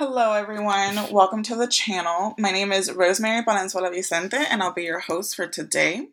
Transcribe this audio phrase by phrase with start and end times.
[0.00, 1.12] Hello, everyone.
[1.12, 2.34] Welcome to the channel.
[2.38, 6.08] My name is Rosemary Palenzuela Vicente, and I'll be your host for today.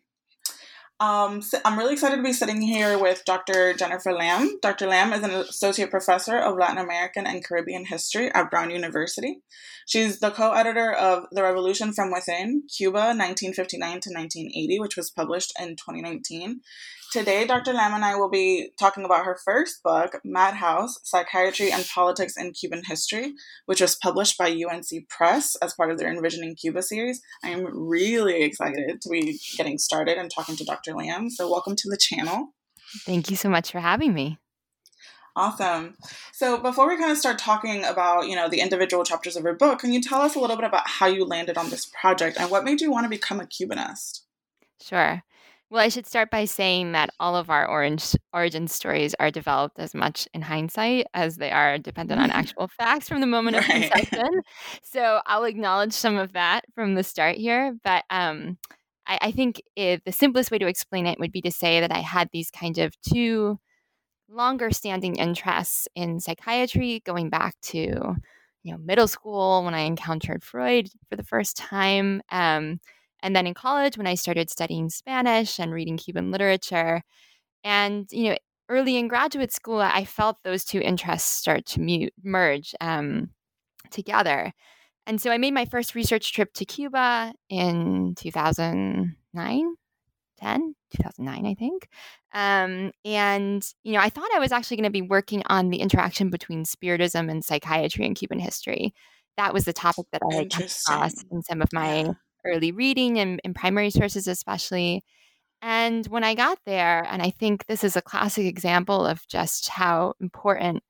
[1.00, 3.74] Um, so I'm really excited to be sitting here with Dr.
[3.76, 4.60] Jennifer Lambe.
[4.62, 4.88] Dr.
[4.88, 9.40] Lambe is an associate professor of Latin American and Caribbean history at Brown University.
[9.86, 15.12] She's the co editor of The Revolution from Within Cuba, 1959 to 1980, which was
[15.12, 16.60] published in 2019.
[17.12, 17.72] Today, Dr.
[17.74, 22.52] Lambe and I will be talking about her first book, Madhouse Psychiatry and Politics in
[22.52, 23.34] Cuban History,
[23.66, 27.22] which was published by UNC Press as part of their Envisioning Cuba series.
[27.46, 30.94] I am really excited to be getting started and talking to Dr.
[30.94, 31.30] Lambe.
[31.32, 32.54] So, welcome to the channel.
[33.06, 34.38] Thank you so much for having me.
[35.38, 35.96] Awesome.
[36.34, 39.54] So before we kind of start talking about, you know, the individual chapters of your
[39.54, 42.38] book, can you tell us a little bit about how you landed on this project
[42.40, 44.22] and what made you want to become a Cubanist?
[44.82, 45.22] Sure.
[45.70, 49.80] Well, I should start by saying that all of our orange origin stories are developed
[49.80, 53.66] as much in hindsight as they are dependent on actual facts from the moment of
[53.66, 54.42] conception.
[54.84, 57.76] So I'll acknowledge some of that from the start here.
[57.84, 58.58] But um,
[59.06, 61.92] I, I think if the simplest way to explain it would be to say that
[61.92, 63.60] I had these kind of two
[64.30, 68.16] longer standing interests in psychiatry going back to
[68.64, 72.22] you know middle school when I encountered Freud for the first time.
[72.32, 72.80] Um,
[73.22, 77.04] and then in college, when I started studying Spanish and reading Cuban literature,
[77.64, 78.38] and you know,
[78.70, 83.30] early in graduate school, I felt those two interests start to mute, merge um,
[83.92, 84.54] together.
[85.06, 89.76] And so I made my first research trip to Cuba in 2009,
[90.38, 91.88] 10, 2009, I think.
[92.34, 95.78] Um, and, you know, I thought I was actually going to be working on the
[95.78, 98.94] interaction between spiritism and psychiatry in Cuban history.
[99.38, 102.10] That was the topic that I had come across in some of my.
[102.48, 105.04] Early reading and, and primary sources, especially.
[105.62, 109.70] And when I got there, and I think this is a classic example of just
[109.70, 110.84] how important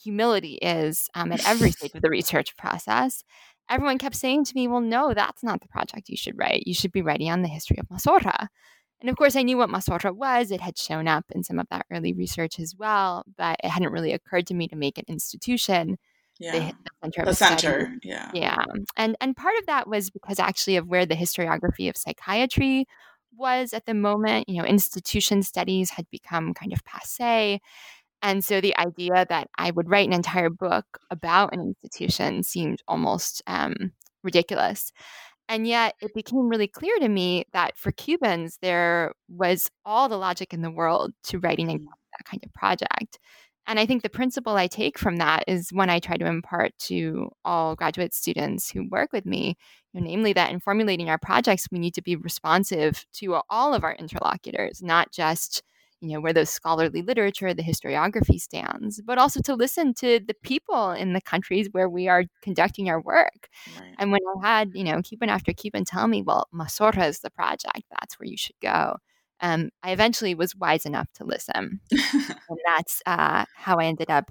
[0.00, 3.22] humility is um, at every stage of the research process,
[3.68, 6.66] everyone kept saying to me, Well, no, that's not the project you should write.
[6.66, 8.48] You should be writing on the history of Mazorra.
[9.00, 10.50] And of course, I knew what Mazorra was.
[10.50, 13.92] It had shown up in some of that early research as well, but it hadn't
[13.92, 15.98] really occurred to me to make an institution
[16.38, 16.52] Yeah.
[16.52, 17.60] the center of The a study.
[17.60, 17.94] center.
[18.02, 18.30] Yeah.
[18.34, 18.56] Yeah.
[18.96, 22.86] And and part of that was because actually of where the historiography of psychiatry
[23.36, 27.60] was at the moment, you know, institution studies had become kind of passe.
[28.22, 32.82] And so the idea that I would write an entire book about an institution seemed
[32.88, 33.92] almost um,
[34.24, 34.92] ridiculous.
[35.48, 40.18] And yet it became really clear to me that for Cubans, there was all the
[40.18, 41.74] logic in the world to writing Mm.
[41.76, 43.18] exactly that kind of project.
[43.68, 46.72] And I think the principle I take from that is one I try to impart
[46.86, 49.56] to all graduate students who work with me,
[49.92, 53.74] you know, namely that in formulating our projects, we need to be responsive to all
[53.74, 55.62] of our interlocutors, not just
[56.00, 60.34] you know where the scholarly literature, the historiography stands, but also to listen to the
[60.44, 63.48] people in the countries where we are conducting our work.
[63.78, 63.94] Right.
[63.98, 67.30] And when I had, you know, Cuban after Cuban tell me, well, Mazorra is the
[67.30, 68.96] project, that's where you should go.
[69.40, 71.80] Um, I eventually was wise enough to listen.
[72.50, 74.30] And that's uh, how I ended up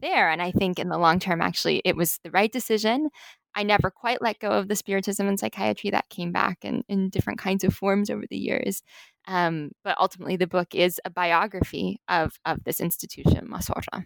[0.00, 0.30] there.
[0.30, 3.10] And I think in the long term, actually, it was the right decision.
[3.54, 7.10] I never quite let go of the spiritism and psychiatry that came back in, in
[7.10, 8.82] different kinds of forms over the years.
[9.26, 14.04] Um, but ultimately, the book is a biography of, of this institution, Mazorra.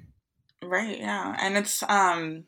[0.62, 1.36] Right, yeah.
[1.40, 2.44] And it's um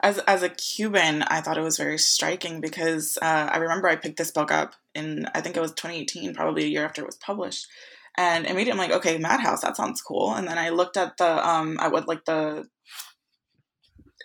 [0.00, 3.96] as as a Cuban, I thought it was very striking because uh, I remember I
[3.96, 7.06] picked this book up in I think it was 2018, probably a year after it
[7.06, 7.66] was published.
[8.16, 10.34] And immediately I'm like, okay, Madhouse, that sounds cool.
[10.34, 12.66] And then I looked at the um at what like the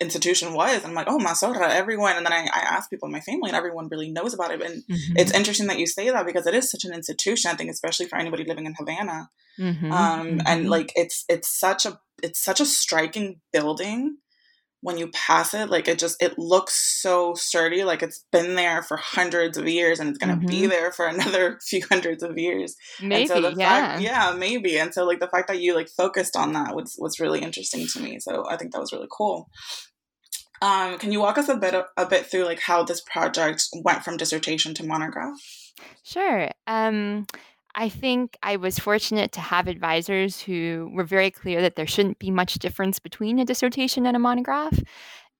[0.00, 2.16] institution was, and I'm like, oh, Mazorra, everyone.
[2.16, 4.60] And then I, I asked people in my family, and everyone really knows about it.
[4.60, 5.16] And Mm-hmm.
[5.16, 7.50] it's interesting that you say that because it is such an institution.
[7.50, 10.68] I think, especially for anybody living in Havana, Mhm, um, and mhm.
[10.68, 14.16] like it's it's such a it's such a striking building
[14.84, 18.82] when you pass it, like it just it looks so sturdy, like it's been there
[18.82, 20.46] for hundreds of years and it's gonna mm-hmm.
[20.46, 22.76] be there for another few hundreds of years.
[23.00, 24.78] Maybe, so yeah, fact, yeah, maybe.
[24.78, 27.86] And so like the fact that you like focused on that was was really interesting
[27.94, 28.20] to me.
[28.20, 29.48] So I think that was really cool.
[30.60, 34.04] Um, can you walk us a bit a bit through like how this project went
[34.04, 35.38] from dissertation to monograph?
[36.02, 36.50] Sure.
[36.66, 37.26] Um,
[37.74, 42.18] I think I was fortunate to have advisors who were very clear that there shouldn't
[42.18, 44.78] be much difference between a dissertation and a monograph,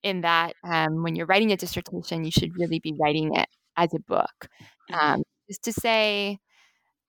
[0.02, 3.94] in that um, when you're writing a dissertation, you should really be writing it as
[3.94, 4.48] a book.
[4.90, 4.94] Mm-hmm.
[4.94, 6.38] Um, is to say,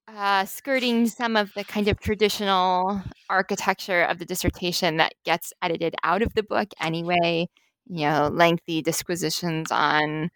[0.07, 5.95] uh, skirting some of the kind of traditional architecture of the dissertation that gets edited
[6.03, 7.47] out of the book anyway,
[7.87, 10.29] you know, lengthy disquisitions on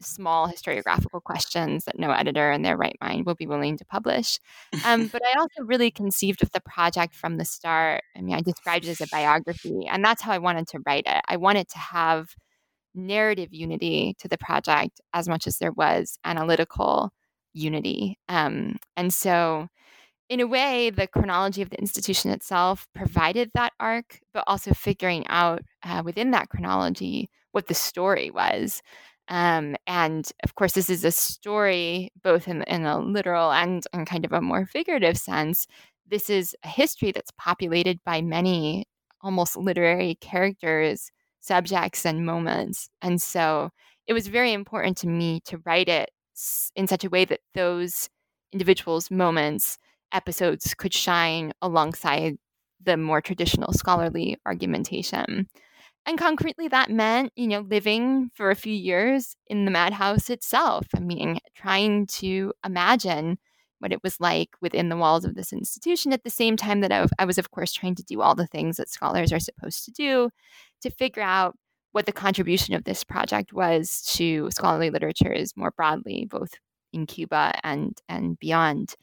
[0.00, 4.38] small historiographical questions that no editor in their right mind will be willing to publish.
[4.84, 8.02] Um, but I also really conceived of the project from the start.
[8.16, 11.04] I mean, I described it as a biography, and that's how I wanted to write
[11.06, 11.20] it.
[11.28, 12.34] I wanted to have
[12.94, 17.12] narrative unity to the project as much as there was analytical
[17.52, 18.18] unity.
[18.28, 19.68] Um, and so,
[20.28, 25.26] in a way, the chronology of the institution itself provided that arc, but also figuring
[25.26, 28.80] out uh, within that chronology what the story was.
[29.30, 34.04] Um, and of course, this is a story both in, in a literal and in
[34.04, 35.66] kind of a more figurative sense.
[36.08, 38.86] This is a history that's populated by many
[39.22, 41.10] almost literary characters,
[41.40, 42.90] subjects, and moments.
[43.02, 43.70] And so
[44.06, 46.10] it was very important to me to write it
[46.74, 48.08] in such a way that those
[48.52, 49.78] individuals' moments,
[50.12, 52.36] episodes could shine alongside
[52.82, 55.48] the more traditional scholarly argumentation.
[56.06, 60.86] And concretely, that meant, you know, living for a few years in the madhouse itself.
[60.94, 63.38] I mean, trying to imagine
[63.80, 66.92] what it was like within the walls of this institution at the same time that
[66.92, 69.84] I, I was, of course, trying to do all the things that scholars are supposed
[69.86, 70.30] to do
[70.82, 71.56] to figure out
[71.92, 76.52] what the contribution of this project was to scholarly literatures more broadly, both
[76.92, 78.94] in Cuba and and beyond.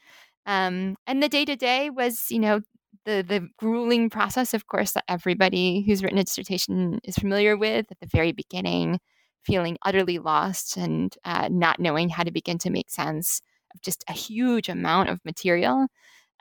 [0.46, 2.62] Um, and the day to day was, you know,
[3.08, 7.88] the the grueling process, of course, that everybody who's written a dissertation is familiar with
[7.90, 9.00] at the very beginning,
[9.44, 13.42] feeling utterly lost and uh, not knowing how to begin to make sense
[13.74, 15.88] of just a huge amount of material.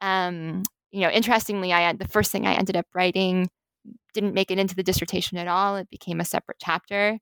[0.02, 3.48] Um, you know, interestingly, I had the first thing I ended up writing
[4.12, 5.76] didn't make it into the dissertation at all.
[5.76, 7.18] It became a separate chapter,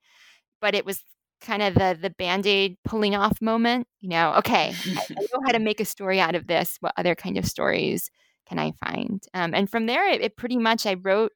[0.61, 1.02] but it was
[1.43, 5.52] kind of the the band-aid pulling off moment you know okay I, I know how
[5.52, 8.11] to make a story out of this what other kind of stories
[8.46, 9.23] can I find?
[9.32, 11.32] Um, and from there, it, it, pretty much I wrote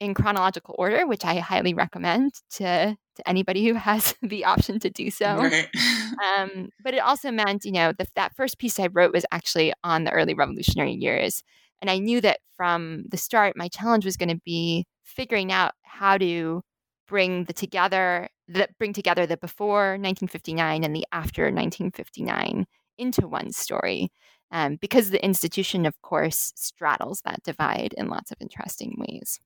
[0.00, 4.90] in chronological order, which I highly recommend to to anybody who has the option to
[4.90, 5.36] do so.
[5.36, 5.68] Right.
[6.38, 9.72] um, but it also meant, you know, the, that first piece I wrote was actually
[9.82, 11.42] on the early revolutionary years,
[11.80, 15.72] and I knew that from the start, my challenge was going to be figuring out
[15.82, 16.62] how to
[17.06, 22.66] bring the together that bring together the before 1959 and the after 1959
[22.98, 24.10] into one story
[24.50, 29.40] um, because the institution, of course, straddles that divide in lots of interesting ways.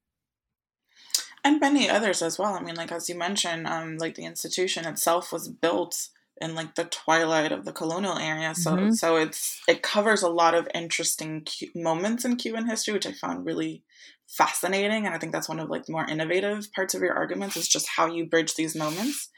[1.42, 2.54] And many others as well.
[2.54, 6.08] I mean, like as you mentioned, um, like the institution itself was built
[6.40, 8.92] in like the twilight of the colonial area, so mm-hmm.
[8.92, 13.44] so it's it covers a lot of interesting moments in Cuban history, which I found
[13.44, 13.82] really
[14.26, 17.56] fascinating, and I think that's one of like the more innovative parts of your arguments
[17.56, 19.28] is just how you bridge these moments.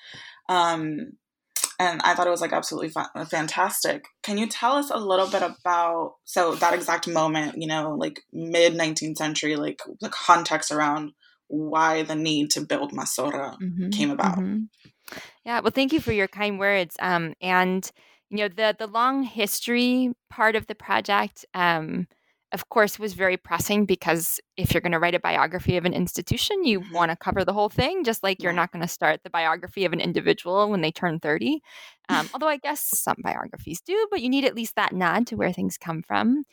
[0.49, 1.13] Um,
[1.83, 4.07] and I thought it was like absolutely fa- fantastic.
[4.23, 8.21] Can you tell us a little bit about so that exact moment, you know, like
[8.33, 11.13] mid 19th century, like the context around
[11.49, 14.39] why the need to build Mazorra mm-hmm, came about?
[14.39, 15.19] Mm-hmm.
[15.45, 16.95] Yeah, well, thank you for your kind words.
[17.01, 17.91] Um, and
[18.31, 21.45] you know, the the long history part of the project.
[21.53, 22.07] Um,
[22.53, 25.95] of course, was very pressing because if you're going to write a biography of an
[25.95, 26.95] institution, you mm-hmm.
[26.95, 29.85] want to cover the whole thing, just like you're not going to start the biography
[29.85, 31.63] of an individual when they turn 30.
[32.09, 35.37] Um, although I guess some biographies do, but you need at least that nod to
[35.37, 36.45] where things come from.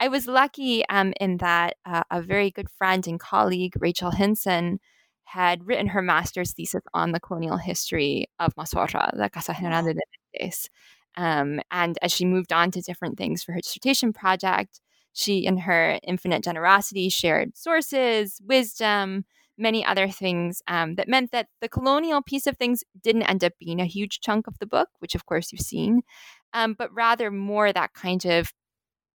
[0.00, 4.78] I was lucky um, in that uh, a very good friend and colleague, Rachel Hynson,
[5.24, 10.50] had written her master's thesis on the colonial history of Mazorra, the Casa General de.
[11.16, 14.80] Um, and as she moved on to different things for her dissertation project,
[15.12, 19.24] she, in her infinite generosity, shared sources, wisdom,
[19.58, 23.52] many other things um, that meant that the colonial piece of things didn't end up
[23.58, 26.02] being a huge chunk of the book, which of course you've seen,
[26.52, 28.52] um, but rather more that kind of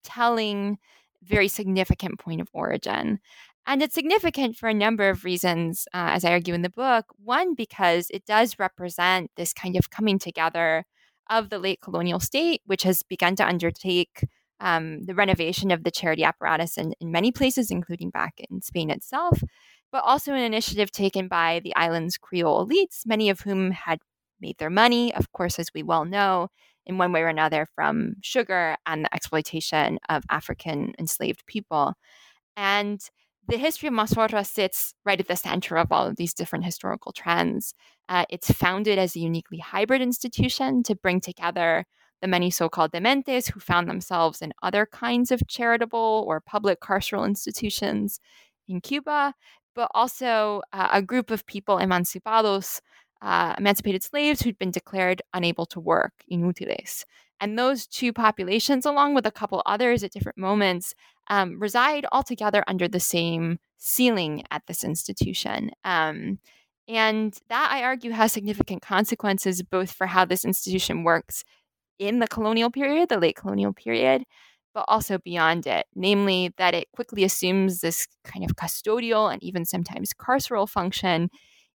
[0.03, 0.77] telling,
[1.23, 3.19] very significant point of origin.
[3.65, 7.05] And it's significant for a number of reasons, uh, as I argue in the book.
[7.23, 10.83] One, because it does represent this kind of coming together
[11.29, 14.25] of the late colonial state, which has begun to undertake
[14.59, 18.89] um, the renovation of the charity apparatus in, in many places, including back in Spain
[18.89, 19.41] itself.
[19.91, 23.99] but also an initiative taken by the island's Creole elites, many of whom had
[24.41, 26.47] made their money, of course, as we well know,
[26.85, 31.93] in one way or another from sugar and the exploitation of African enslaved people.
[32.57, 32.99] And
[33.47, 37.11] the history of Mazorra sits right at the center of all of these different historical
[37.11, 37.73] trends.
[38.09, 41.85] Uh, it's founded as a uniquely hybrid institution to bring together
[42.23, 46.79] the many so called dementes who found themselves in other kinds of charitable or public
[46.79, 48.21] carceral institutions
[48.69, 49.33] in Cuba,
[49.75, 52.79] but also uh, a group of people, emancipados,
[53.21, 57.03] uh, emancipated slaves who'd been declared unable to work, inútiles.
[57.41, 60.95] And those two populations, along with a couple others at different moments,
[61.29, 65.71] um, reside all together under the same ceiling at this institution.
[65.83, 66.39] Um,
[66.87, 71.43] and that, I argue, has significant consequences both for how this institution works
[71.99, 74.23] in the colonial period, the late colonial period,
[74.73, 79.65] but also beyond it, namely that it quickly assumes this kind of custodial and even
[79.65, 81.29] sometimes carceral function,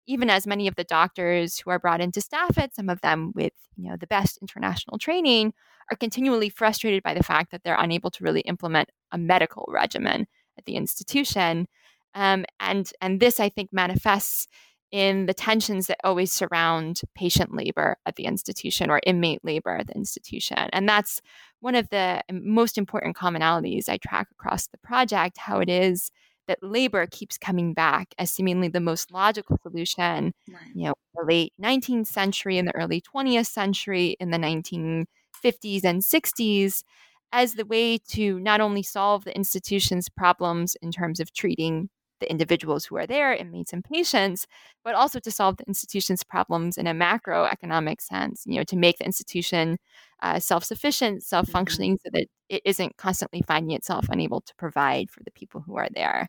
[0.07, 3.01] even as many of the doctors who are brought in to staff it, some of
[3.01, 5.53] them with you know the best international training,
[5.91, 10.27] are continually frustrated by the fact that they're unable to really implement a medical regimen
[10.57, 11.69] at the institution.
[12.15, 14.49] Um, and and this I think manifests
[14.91, 19.87] in the tensions that always surround patient labor at the institution or inmate labor at
[19.87, 20.57] the institution.
[20.73, 21.21] And that's
[21.61, 26.11] one of the um, most important commonalities I track across the project how it is
[26.47, 30.61] that labor keeps coming back as seemingly the most logical solution, right.
[30.75, 36.01] you know, the late 19th century and the early 20th century, in the 1950s and
[36.01, 36.83] 60s,
[37.33, 41.91] as the way to not only solve the institution's problems in terms of treating
[42.21, 44.47] the individuals who are there, inmates and patients,
[44.85, 48.99] but also to solve the institution's problems in a macroeconomic sense, you know, to make
[48.99, 49.79] the institution
[50.23, 52.09] uh, self-sufficient, self-functioning mm-hmm.
[52.09, 55.89] so that it isn't constantly finding itself unable to provide for the people who are
[55.95, 56.29] there.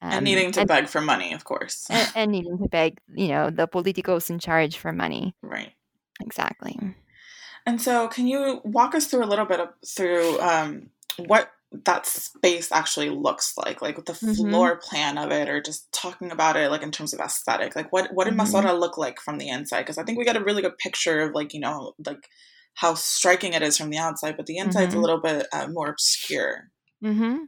[0.00, 1.86] Um, and needing to and, beg for money, of course.
[1.88, 5.34] and, and needing to beg, you know, the politicos in charge for money.
[5.42, 5.72] Right.
[6.20, 6.78] Exactly.
[7.64, 11.50] And so, can you walk us through a little bit of, through um, what
[11.84, 14.32] that space actually looks like like the mm-hmm.
[14.34, 17.90] floor plan of it or just talking about it like in terms of aesthetic like
[17.92, 18.42] what what did mm-hmm.
[18.42, 21.20] mazorra look like from the inside because i think we got a really good picture
[21.22, 22.28] of like you know like
[22.74, 24.98] how striking it is from the outside but the inside's mm-hmm.
[24.98, 26.68] a little bit uh, more obscure
[27.02, 27.38] mm-hmm.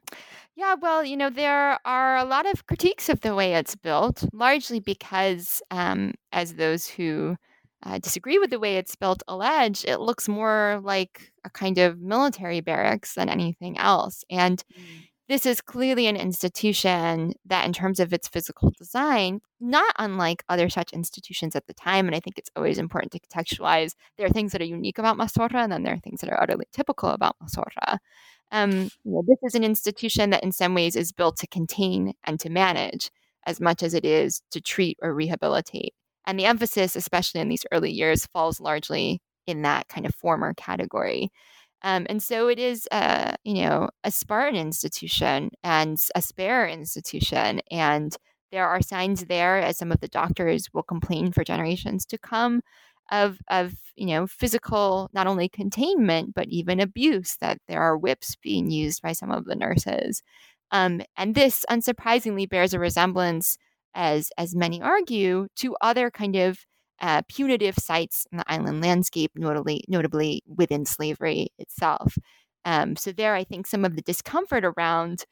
[0.56, 4.24] yeah well you know there are a lot of critiques of the way it's built
[4.32, 7.36] largely because um, as those who
[7.84, 12.00] uh, disagree with the way it's built allege, it looks more like a kind of
[12.00, 14.24] military barracks than anything else.
[14.30, 14.84] And mm.
[15.28, 20.68] this is clearly an institution that, in terms of its physical design, not unlike other
[20.68, 22.06] such institutions at the time.
[22.06, 25.18] And I think it's always important to contextualize there are things that are unique about
[25.18, 27.98] Mazorra, and then there are things that are utterly typical about Mazorra.
[28.52, 32.38] Um, know, this is an institution that, in some ways, is built to contain and
[32.40, 33.10] to manage
[33.46, 35.92] as much as it is to treat or rehabilitate.
[36.26, 40.54] And the emphasis, especially in these early years, falls largely in that kind of former
[40.54, 41.30] category.
[41.82, 47.60] Um, and so it is, a, you know, a Spartan institution and a spare institution.
[47.70, 48.16] And
[48.52, 52.62] there are signs there, as some of the doctors will complain for generations to come,
[53.12, 58.34] of, of you know, physical, not only containment, but even abuse, that there are whips
[58.42, 60.22] being used by some of the nurses.
[60.70, 63.58] Um, and this, unsurprisingly, bears a resemblance
[63.94, 66.58] as as many argue, to other kind of
[67.00, 72.16] uh, punitive sites in the island landscape, notably notably within slavery itself.
[72.64, 75.24] Um, so there, I think some of the discomfort around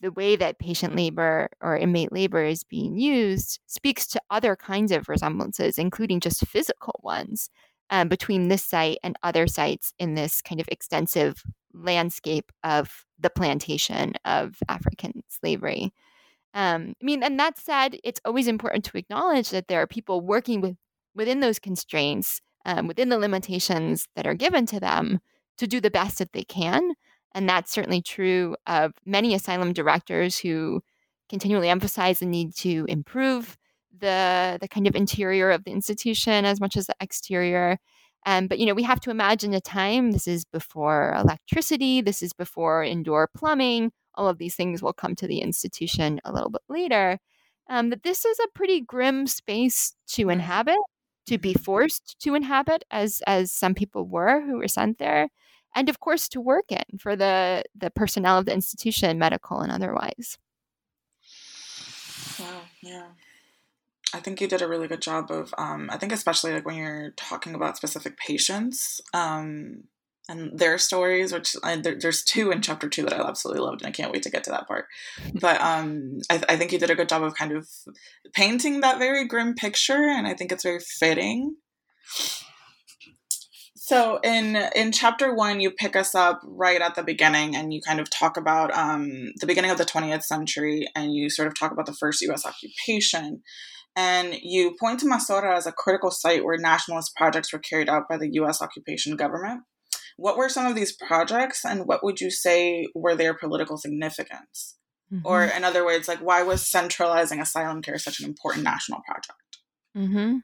[0.00, 4.92] the way that patient labor or inmate labor is being used speaks to other kinds
[4.92, 7.50] of resemblances, including just physical ones,
[7.90, 13.30] um, between this site and other sites in this kind of extensive landscape of the
[13.30, 15.92] plantation of African slavery.
[16.54, 20.20] Um, I mean, and that said, it's always important to acknowledge that there are people
[20.20, 20.76] working with
[21.14, 25.20] within those constraints, um, within the limitations that are given to them,
[25.58, 26.94] to do the best that they can.
[27.32, 30.80] And that's certainly true of many asylum directors who
[31.28, 33.56] continually emphasize the need to improve
[34.00, 37.78] the the kind of interior of the institution as much as the exterior.
[38.26, 40.12] Um, but you know, we have to imagine a time.
[40.12, 42.00] This is before electricity.
[42.00, 46.32] This is before indoor plumbing all of these things will come to the institution a
[46.32, 47.18] little bit later.
[47.70, 50.78] Um, that this is a pretty grim space to inhabit,
[51.26, 51.62] to be mm-hmm.
[51.62, 55.28] forced to inhabit, as as some people were who were sent there,
[55.74, 59.70] and of course to work in for the the personnel of the institution, medical and
[59.70, 60.38] otherwise.
[62.40, 62.62] Wow.
[62.82, 63.06] Yeah.
[64.14, 66.76] I think you did a really good job of, um, I think, especially like when
[66.76, 69.84] you're talking about specific patients, um,
[70.28, 73.80] and their stories, which I, there, there's two in chapter two that I absolutely loved,
[73.80, 74.86] and I can't wait to get to that part.
[75.40, 77.68] But um, I, I think you did a good job of kind of
[78.34, 81.56] painting that very grim picture, and I think it's very fitting.
[83.74, 87.80] So in in chapter one, you pick us up right at the beginning, and you
[87.80, 91.58] kind of talk about um, the beginning of the 20th century, and you sort of
[91.58, 92.44] talk about the first U.S.
[92.44, 93.42] occupation,
[93.96, 98.08] and you point to Mazorra as a critical site where nationalist projects were carried out
[98.10, 98.60] by the U.S.
[98.60, 99.62] occupation government.
[100.18, 104.76] What were some of these projects, and what would you say were their political significance?
[105.12, 105.26] Mm-hmm.
[105.26, 109.58] Or, in other words, like why was centralizing asylum care such an important national project?
[109.96, 110.38] Mm-hmm.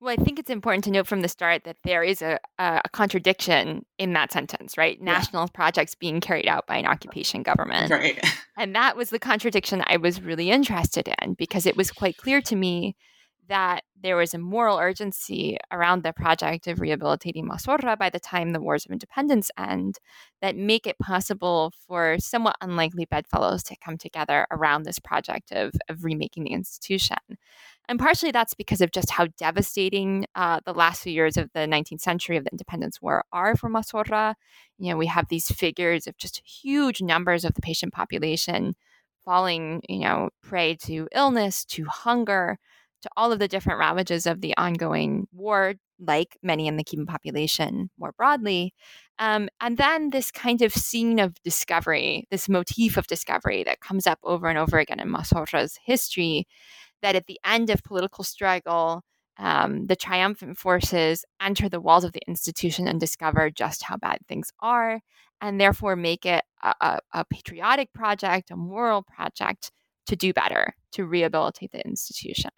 [0.00, 2.82] Well, I think it's important to note from the start that there is a, a
[2.92, 4.98] contradiction in that sentence, right?
[4.98, 5.04] Yeah.
[5.04, 7.90] National projects being carried out by an occupation government.
[7.90, 8.18] Right.
[8.58, 12.42] And that was the contradiction I was really interested in because it was quite clear
[12.42, 12.96] to me
[13.48, 18.52] that there was a moral urgency around the project of rehabilitating Mazorra by the time
[18.52, 19.98] the wars of independence end
[20.40, 25.72] that make it possible for somewhat unlikely bedfellows to come together around this project of,
[25.88, 27.16] of remaking the institution.
[27.88, 31.60] And partially that's because of just how devastating uh, the last few years of the
[31.60, 34.34] 19th century of the independence war are for Mazorra.
[34.78, 38.74] You know, we have these figures of just huge numbers of the patient population
[39.24, 42.58] falling, you know, prey to illness, to hunger,
[43.02, 47.06] to all of the different ravages of the ongoing war, like many in the Cuban
[47.06, 48.74] population more broadly.
[49.18, 54.06] Um, and then this kind of scene of discovery, this motif of discovery that comes
[54.06, 56.46] up over and over again in Mazorra's history
[57.02, 59.02] that at the end of political struggle,
[59.38, 64.18] um, the triumphant forces enter the walls of the institution and discover just how bad
[64.28, 65.00] things are,
[65.40, 69.72] and therefore make it a, a, a patriotic project, a moral project
[70.06, 72.50] to do better, to rehabilitate the institution.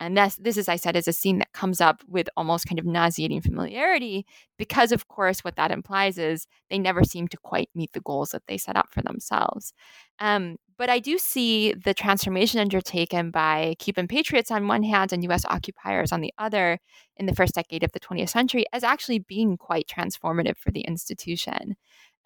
[0.00, 2.78] And this, this, as I said, is a scene that comes up with almost kind
[2.78, 7.68] of nauseating familiarity because, of course, what that implies is they never seem to quite
[7.74, 9.72] meet the goals that they set up for themselves.
[10.20, 15.24] Um, but I do see the transformation undertaken by Cuban patriots on one hand and
[15.24, 16.78] US occupiers on the other
[17.16, 20.82] in the first decade of the 20th century as actually being quite transformative for the
[20.82, 21.76] institution.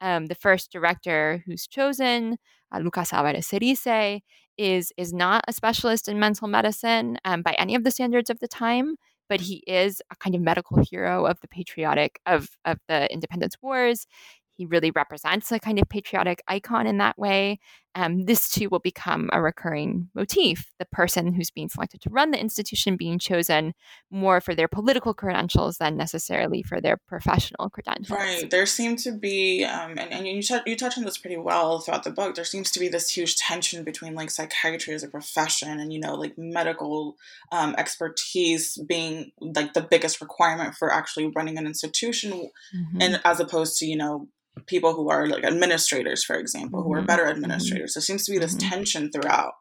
[0.01, 2.37] Um, the first director who's chosen,
[2.75, 4.21] uh, Lucas Alvarez Cerice,
[4.59, 8.39] is, is not a specialist in mental medicine um, by any of the standards of
[8.41, 8.97] the time,
[9.29, 13.57] but he is a kind of medical hero of the patriotic of, of the independence
[13.63, 14.07] wars.
[14.55, 17.59] He really represents a kind of patriotic icon in that way.
[17.95, 20.67] Um, this too will become a recurring motif.
[20.79, 23.75] The person who's being selected to run the institution being chosen
[24.11, 28.19] more for their political credentials than necessarily for their professional credentials.
[28.19, 28.51] Right.
[28.51, 31.81] There seem to be, um, and, and you, t- you touch on this pretty well
[31.81, 35.09] throughout the book, there seems to be this huge tension between like psychiatry as a
[35.09, 37.17] profession and, you know, like medical
[37.51, 43.03] um, expertise being like the biggest requirement for actually running an institution, mm-hmm.
[43.03, 44.29] and as opposed to, you know,
[44.67, 46.89] people who are like administrators, for example, mm-hmm.
[46.89, 47.07] who are mm-hmm.
[47.07, 47.37] better mm-hmm.
[47.37, 47.91] administrators.
[47.91, 47.99] Mm-hmm.
[47.99, 48.69] There seems to be this mm-hmm.
[48.69, 49.53] tension throughout.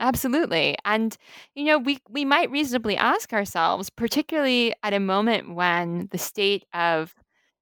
[0.00, 0.76] Absolutely.
[0.84, 1.16] And
[1.54, 6.64] you know, we we might reasonably ask ourselves, particularly at a moment when the state
[6.72, 7.14] of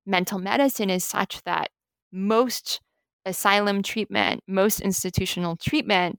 [0.07, 1.71] mental medicine is such that
[2.13, 2.81] most
[3.25, 6.19] asylum treatment, most institutional treatment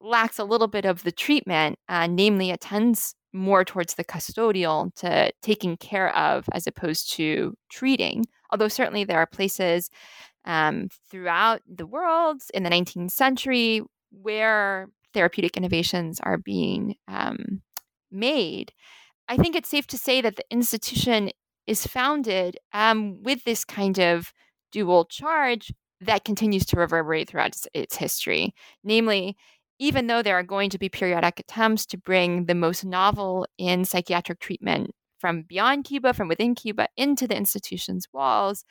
[0.00, 4.94] lacks a little bit of the treatment, uh, namely, it tends more towards the custodial
[4.94, 8.24] to taking care of as opposed to treating.
[8.50, 9.90] Although certainly there are places
[10.44, 17.62] um, throughout the world in the 19th century where therapeutic innovations are being um,
[18.10, 18.72] made.
[19.28, 21.30] I think it's safe to say that the institution
[21.66, 24.32] is founded um, with this kind of
[24.70, 28.54] dual charge that continues to reverberate throughout its, its history.
[28.84, 29.36] Namely,
[29.78, 33.84] even though there are going to be periodic attempts to bring the most novel in
[33.84, 38.64] psychiatric treatment from beyond Cuba, from within Cuba, into the institution's walls,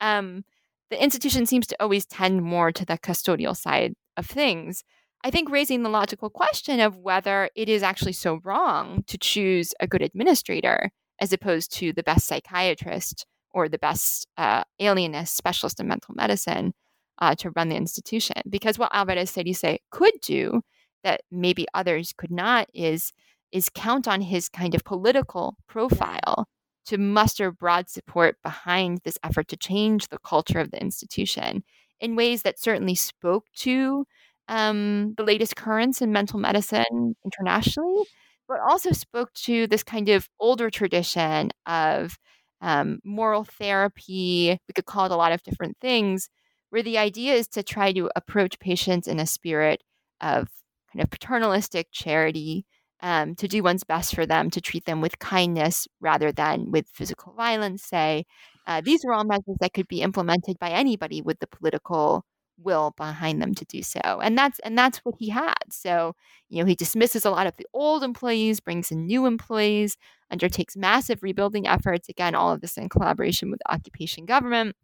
[0.00, 0.44] um,
[0.90, 4.84] the institution seems to always tend more to the custodial side of things.
[5.24, 9.72] I think raising the logical question of whether it is actually so wrong to choose
[9.80, 15.78] a good administrator as opposed to the best psychiatrist or the best uh, alienist specialist
[15.78, 16.74] in mental medicine
[17.20, 18.36] uh, to run the institution.
[18.50, 20.62] Because what Alvarez Cerice could do
[21.04, 23.12] that maybe others could not is
[23.52, 26.48] is count on his kind of political profile
[26.86, 31.62] to muster broad support behind this effort to change the culture of the institution
[32.00, 34.04] in ways that certainly spoke to
[34.48, 38.02] um, the latest currents in mental medicine internationally,
[38.48, 42.18] but also spoke to this kind of older tradition of
[42.60, 44.58] um, moral therapy.
[44.68, 46.28] We could call it a lot of different things,
[46.70, 49.82] where the idea is to try to approach patients in a spirit
[50.20, 50.48] of
[50.92, 52.66] kind of paternalistic charity,
[53.02, 56.86] um, to do one's best for them, to treat them with kindness rather than with
[56.88, 58.24] physical violence, say,
[58.66, 62.24] Uh, these were all measures that could be implemented by anybody with the political
[62.58, 64.00] will behind them to do so.
[64.22, 65.54] And that's and that's what he had.
[65.70, 66.14] So,
[66.48, 69.96] you know, he dismisses a lot of the old employees, brings in new employees,
[70.30, 72.08] undertakes massive rebuilding efforts.
[72.08, 74.76] Again, all of this in collaboration with the occupation government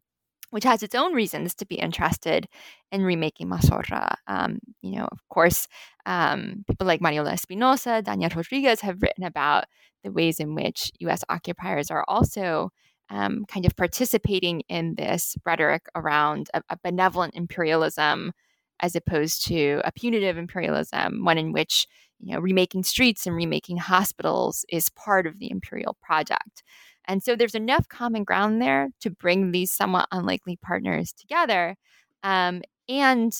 [0.50, 2.48] which has its own reasons to be interested
[2.90, 4.14] in remaking Mazorra.
[4.26, 5.68] Um, you know, of course,
[6.06, 9.64] um, people like Mariola Espinosa, Daniel Rodriguez have written about
[10.04, 11.22] the ways in which U.S.
[11.28, 12.70] occupiers are also
[13.10, 18.32] um, kind of participating in this rhetoric around a, a, benevolent imperialism
[18.80, 21.86] as opposed to a punitive imperialism, one in which
[22.20, 26.62] you know remaking streets and remaking hospitals is part of the imperial project.
[27.08, 31.74] And so there's enough common ground there to bring these somewhat unlikely partners together.
[32.22, 33.32] Um, and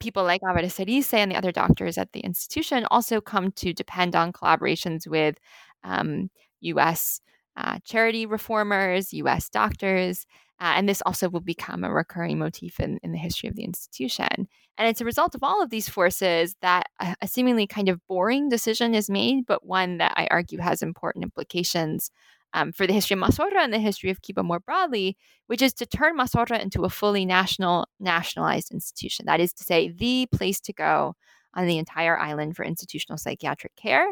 [0.00, 4.16] people like Álvarez Cerice and the other doctors at the institution also come to depend
[4.16, 5.36] on collaborations with
[5.84, 6.30] um,
[6.60, 7.20] US
[7.56, 10.26] uh, charity reformers, US doctors.
[10.58, 13.64] Uh, and this also will become a recurring motif in, in the history of the
[13.64, 14.48] institution.
[14.78, 18.00] And it's a result of all of these forces that a, a seemingly kind of
[18.06, 22.10] boring decision is made, but one that I argue has important implications
[22.54, 25.74] um, for the history of Mazorra and the history of Cuba more broadly, which is
[25.74, 29.26] to turn Mazorra into a fully national, nationalized institution.
[29.26, 31.14] That is to say, the place to go
[31.54, 34.06] on the entire island for institutional psychiatric care.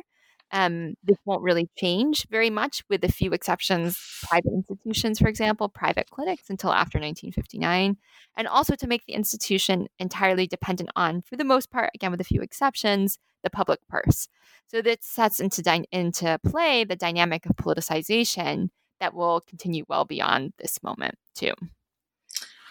[0.52, 5.68] Um, this won't really change very much, with a few exceptions, private institutions, for example,
[5.68, 7.96] private clinics until after 1959,
[8.36, 12.20] and also to make the institution entirely dependent on, for the most part, again with
[12.20, 14.28] a few exceptions, the public purse.
[14.66, 20.04] So that sets into, dy- into play the dynamic of politicization that will continue well
[20.04, 21.52] beyond this moment, too.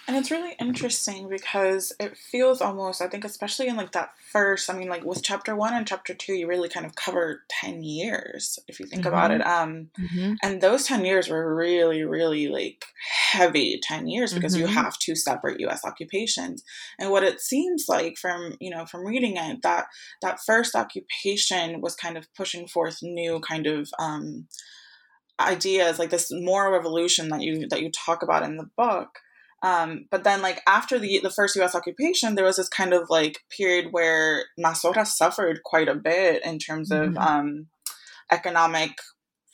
[0.05, 4.69] And it's really interesting because it feels almost, I think, especially in like that first,
[4.69, 7.83] I mean, like with chapter one and chapter two, you really kind of cover 10
[7.83, 9.07] years, if you think mm-hmm.
[9.07, 9.45] about it.
[9.45, 10.33] Um, mm-hmm.
[10.43, 12.83] And those 10 years were really, really like
[13.31, 14.67] heavy 10 years because mm-hmm.
[14.67, 16.65] you have two separate US occupations.
[16.99, 19.85] And what it seems like from, you know, from reading it, that
[20.21, 24.47] that first occupation was kind of pushing forth new kind of, um,
[25.39, 29.19] ideas like this moral revolution that you that you talk about in the book
[29.63, 31.73] um, but then, like after the the first U.S.
[31.73, 36.59] occupation, there was this kind of like period where Mazorra suffered quite a bit in
[36.59, 37.17] terms of mm-hmm.
[37.17, 37.67] um,
[38.29, 38.91] economic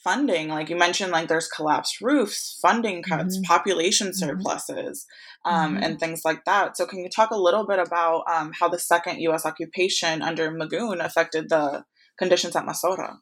[0.02, 0.48] funding.
[0.48, 3.44] Like you mentioned, like there's collapsed roofs, funding cuts, mm-hmm.
[3.44, 4.28] population mm-hmm.
[4.28, 5.06] surpluses,
[5.44, 5.84] um, mm-hmm.
[5.84, 6.76] and things like that.
[6.76, 9.46] So, can you talk a little bit about um, how the second U.S.
[9.46, 11.84] occupation under Magoon affected the
[12.18, 13.18] conditions at Mazorra?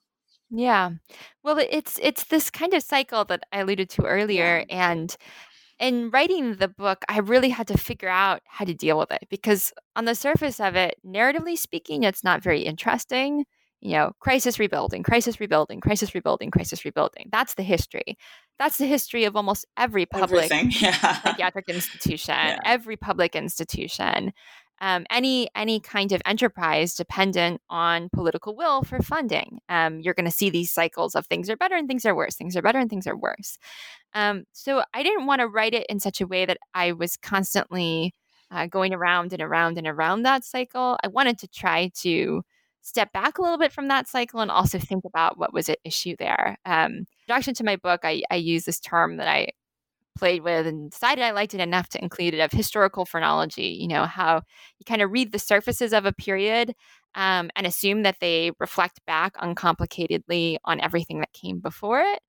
[0.50, 0.92] Yeah,
[1.44, 5.14] well, it's it's this kind of cycle that I alluded to earlier, and
[5.78, 9.26] in writing the book, I really had to figure out how to deal with it
[9.30, 13.44] because, on the surface of it, narratively speaking, it's not very interesting.
[13.80, 17.28] You know, crisis rebuilding, crisis rebuilding, crisis rebuilding, crisis rebuilding.
[17.30, 18.18] That's the history.
[18.58, 21.22] That's the history of almost every public yeah.
[21.22, 22.58] psychiatric institution, yeah.
[22.64, 24.32] every public institution
[24.80, 29.58] um, any any kind of enterprise dependent on political will for funding.
[29.68, 32.36] Um, you're going to see these cycles of things are better and things are worse,
[32.36, 33.58] things are better and things are worse.
[34.14, 37.16] Um, so I didn't want to write it in such a way that I was
[37.16, 38.14] constantly
[38.50, 40.96] uh, going around and around and around that cycle.
[41.02, 42.42] I wanted to try to
[42.82, 45.78] step back a little bit from that cycle and also think about what was at
[45.84, 46.56] issue there.
[46.64, 49.48] Um, introduction to my book, I, I use this term that I
[50.18, 53.76] played with and decided I liked it enough to include it of historical phrenology.
[53.80, 54.42] You know, how
[54.78, 56.74] you kind of read the surfaces of a period
[57.14, 62.20] um, and assume that they reflect back uncomplicatedly on everything that came before it.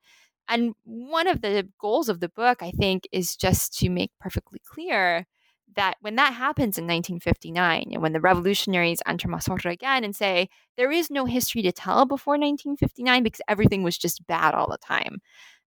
[0.47, 4.60] And one of the goals of the book, I think, is just to make perfectly
[4.65, 5.28] clear
[5.75, 10.49] that when that happens in 1959, and when the revolutionaries enter Mazorra again and say,
[10.78, 14.80] there is no history to tell before 1959 because everything was just bad all the
[14.80, 15.21] time,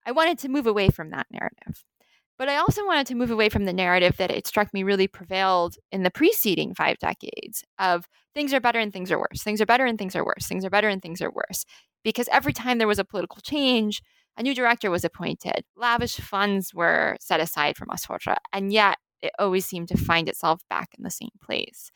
[0.05, 1.83] I wanted to move away from that narrative.
[2.37, 5.07] But I also wanted to move away from the narrative that it struck me really
[5.07, 9.59] prevailed in the preceding five decades of things are better and things are worse, things
[9.59, 11.65] are better and things are worse, things are better and things are worse.
[12.03, 14.01] Because every time there was a political change,
[14.37, 19.31] a new director was appointed, lavish funds were set aside for Mazorra, and yet it
[19.39, 21.91] always seemed to find itself back in the same place.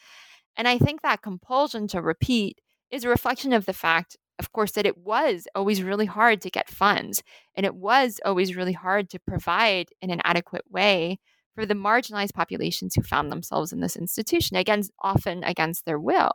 [0.58, 2.58] And I think that compulsion to repeat
[2.89, 6.49] is a reflection of the fact of course, that it was always really hard to
[6.49, 7.21] get funds
[7.56, 11.19] and it was always really hard to provide in an adequate way
[11.54, 16.32] for the marginalized populations who found themselves in this institution, again, often against their will.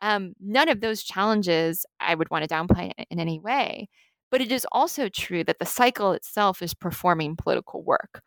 [0.00, 3.88] Um, none of those challenges I would want to downplay in any way.
[4.30, 8.22] But it is also true that the cycle itself is performing political work.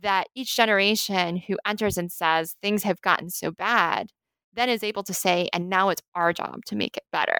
[0.00, 4.08] That each generation who enters and says things have gotten so bad,
[4.52, 7.38] then is able to say, and now it's our job to make it better.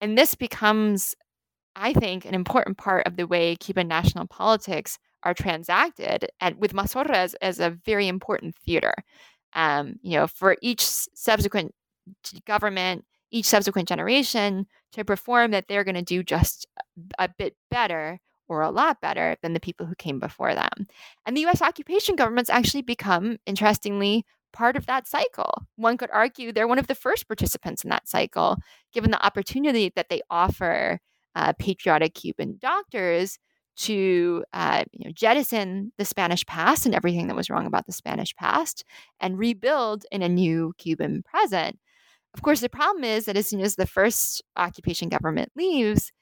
[0.00, 1.14] And this becomes,
[1.76, 6.72] I think, an important part of the way Cuban national politics are transacted and with
[6.72, 8.94] Mazorra as, as a very important theater.
[9.54, 11.74] Um, you know, for each subsequent
[12.46, 16.66] government, each subsequent generation to perform that they're going to do just
[17.18, 20.86] a bit better or a lot better than the people who came before them.
[21.26, 25.62] And the US occupation governments actually become, interestingly, part of that cycle.
[25.76, 28.56] One could argue they're one of the first participants in that cycle,
[28.92, 30.98] given the opportunity that they offer
[31.34, 33.38] uh, patriotic Cuban doctors
[33.78, 37.92] to uh, you know, jettison the Spanish past and everything that was wrong about the
[37.92, 38.84] Spanish past
[39.20, 41.78] and rebuild in a new Cuban present.
[42.34, 46.12] Of course, the problem is that as soon as the first occupation government leaves,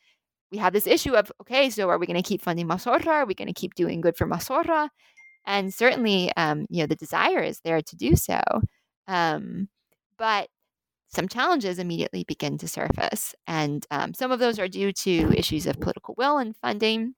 [0.52, 3.06] we have this issue of okay, so are we going to keep funding Mazorra?
[3.06, 4.90] Are we going to keep doing good for Mazorra?
[5.46, 8.40] And certainly, um, you know, the desire is there to do so.
[9.06, 9.68] Um,
[10.18, 10.48] but
[11.08, 13.34] some challenges immediately begin to surface.
[13.46, 17.14] And um, some of those are due to issues of political will and funding.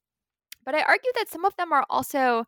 [0.65, 2.45] But I argue that some of them are also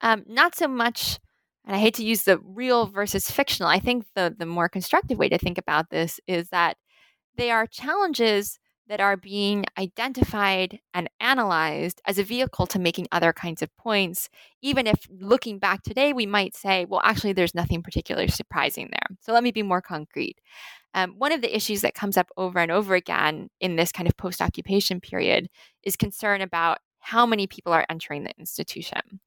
[0.00, 1.18] um, not so much,
[1.66, 3.68] and I hate to use the real versus fictional.
[3.68, 6.76] I think the, the more constructive way to think about this is that
[7.36, 13.32] they are challenges that are being identified and analyzed as a vehicle to making other
[13.32, 14.28] kinds of points,
[14.62, 19.16] even if looking back today, we might say, well, actually, there's nothing particularly surprising there.
[19.20, 20.38] So let me be more concrete.
[20.92, 24.08] Um, one of the issues that comes up over and over again in this kind
[24.08, 25.48] of post occupation period
[25.82, 29.20] is concern about how many people are entering the institution.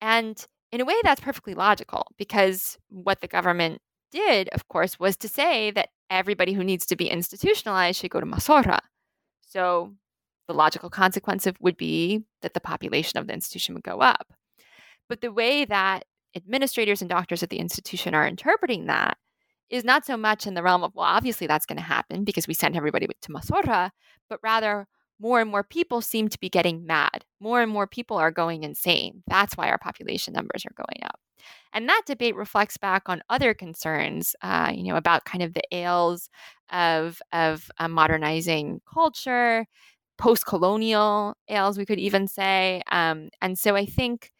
[0.00, 5.16] And in a way, that's perfectly logical because what the government did, of course, was
[5.18, 8.80] to say that everybody who needs to be institutionalized should go to Mazorra.
[9.42, 9.94] So
[10.48, 14.32] the logical consequence of would be that the population of the institution would go up.
[15.08, 19.16] But the way that administrators and doctors at the institution are interpreting that
[19.70, 22.48] is not so much in the realm of, well, obviously that's going to happen because
[22.48, 23.90] we sent everybody to Mazorra,
[24.28, 24.86] but rather,
[25.20, 27.24] more and more people seem to be getting mad.
[27.40, 29.22] More and more people are going insane.
[29.26, 31.20] That's why our population numbers are going up.
[31.72, 35.62] And that debate reflects back on other concerns, uh, you know, about kind of the
[35.72, 36.28] ails
[36.72, 39.66] of of uh, modernizing culture,
[40.18, 42.82] post-colonial ails, we could even say.
[42.90, 44.30] Um, and so I think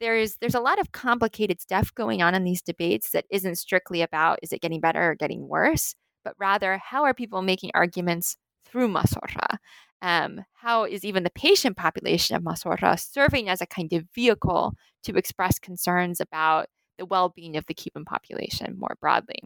[0.00, 4.02] there's there's a lot of complicated stuff going on in these debates that isn't strictly
[4.02, 8.36] about is it getting better or getting worse, but rather how are people making arguments
[8.64, 9.58] through Mazorra
[10.02, 14.74] um, how is even the patient population of Mazorra serving as a kind of vehicle
[15.04, 16.66] to express concerns about
[16.98, 19.40] the well being of the Cuban population more broadly?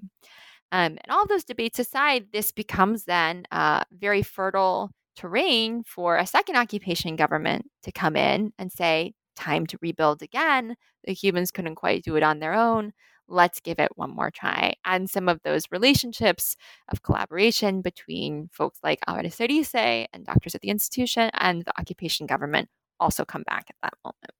[0.72, 3.44] Um, and all those debates aside, this becomes then
[3.92, 9.78] very fertile terrain for a second occupation government to come in and say, time to
[9.80, 10.76] rebuild again.
[11.04, 12.92] The Cubans couldn't quite do it on their own
[13.28, 14.74] let's give it one more try.
[14.84, 16.56] And some of those relationships
[16.90, 22.26] of collaboration between folks like Álvarez Cerice and doctors at the institution and the occupation
[22.26, 22.68] government
[23.00, 24.32] also come back at that moment.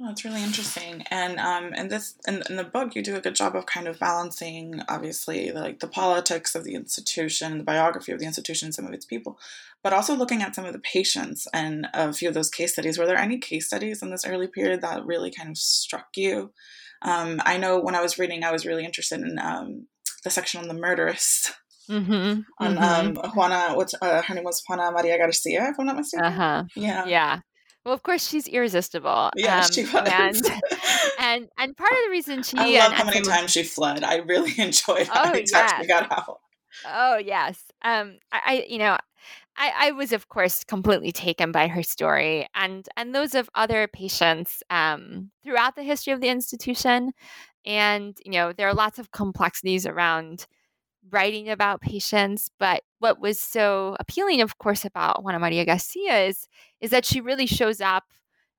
[0.00, 3.20] Oh, that's really interesting, and um, in this in, in the book, you do a
[3.20, 8.12] good job of kind of balancing, obviously, like the politics of the institution, the biography
[8.12, 9.40] of the institution, some of its people,
[9.82, 12.96] but also looking at some of the patients and a few of those case studies.
[12.96, 16.52] Were there any case studies in this early period that really kind of struck you
[17.02, 19.86] um, I know when I was reading, I was really interested in um,
[20.24, 21.52] the section on the murderess.
[21.88, 23.18] Mm-hmm, on mm-hmm.
[23.18, 26.26] Um, Juana, what's uh, her name was Juana Maria Garcia, if I'm not mistaken.
[26.26, 26.64] Uh huh.
[26.76, 27.06] Yeah.
[27.06, 27.40] Yeah.
[27.84, 29.30] Well, of course, she's irresistible.
[29.34, 29.92] Yeah, um, she was.
[29.94, 30.36] And,
[31.18, 34.04] and and part of the reason she I love how many times she fled.
[34.04, 36.40] I really enjoyed how oh, many times she got out.
[36.86, 37.62] Oh yes.
[37.82, 38.98] Um, I, I you know
[39.58, 43.88] I, I, was, of course, completely taken by her story and and those of other
[43.88, 47.12] patients um, throughout the history of the institution.
[47.66, 50.46] And you know, there are lots of complexities around
[51.10, 56.48] writing about patients, but what was so appealing, of course, about Juana Maria Garcia is
[56.80, 58.04] is that she really shows up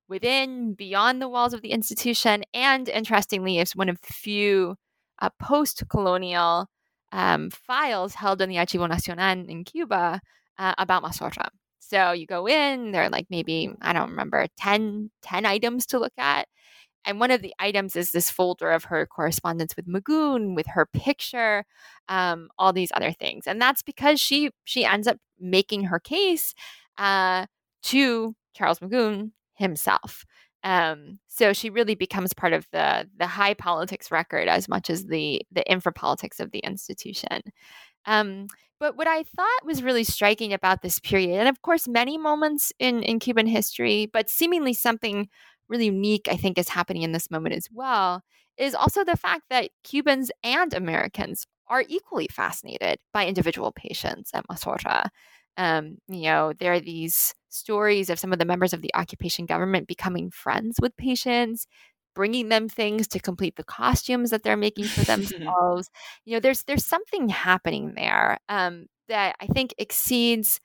[0.10, 4.76] within, beyond the walls of the institution, and interestingly, is one of the few
[5.22, 6.68] uh, post-colonial
[7.12, 10.20] um, files held in the Archivo Nacional in Cuba
[10.60, 11.50] uh, about Mazorra.
[11.80, 16.00] So you go in, there are like maybe, I don't remember, 10, 10 items to
[16.00, 16.48] look at.
[17.06, 20.86] And one of the items is this folder of her correspondence with Magoon, with her
[20.86, 21.64] picture,
[22.10, 23.48] um, all these other things.
[23.48, 26.54] And that's because she she ends up making her case
[26.98, 27.46] uh,
[27.84, 30.26] to Charles Magoon himself.
[30.64, 35.06] Um, so she really becomes part of the the high politics record as much as
[35.06, 37.42] the the infra politics of the institution.
[38.06, 38.48] Um,
[38.80, 42.72] but what I thought was really striking about this period, and of course, many moments
[42.80, 45.28] in, in Cuban history, but seemingly something
[45.68, 48.24] really unique, I think, is happening in this moment as well,
[48.58, 54.48] is also the fact that Cubans and Americans are equally fascinated by individual patients at
[54.48, 55.10] Mazorra.
[55.58, 59.46] Um, you know, there are these stories of some of the members of the occupation
[59.46, 61.68] government becoming friends with patients,
[62.16, 65.90] bringing them things to complete the costumes that they're making for themselves.
[66.26, 70.60] you know, there's there's something happening there um, that I think exceeds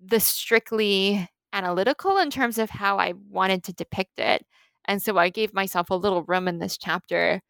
[0.00, 4.44] the strictly analytical in terms of how I wanted to depict it.
[4.86, 7.40] And so I gave myself a little room in this chapter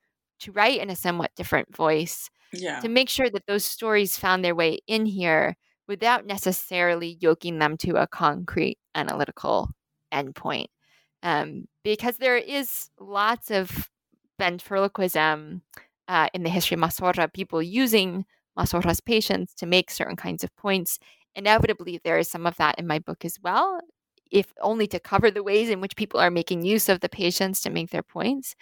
[0.40, 2.82] to write in a somewhat different voice Yeah.
[2.82, 5.56] to make sure that those stories found their way in here
[5.88, 9.70] without necessarily yoking them to a concrete analytical
[10.12, 10.66] endpoint.
[11.22, 13.90] Um, because there is lots of
[14.38, 15.62] ventriloquism
[16.06, 18.24] uh, in the history of Mazorra, people using
[18.58, 20.98] Mazorra's patients to make certain kinds of points.
[21.34, 23.80] Inevitably, there is some of that in my book as well,
[24.30, 27.60] if only to cover the ways in which people are making use of the patients
[27.62, 28.54] to make their points.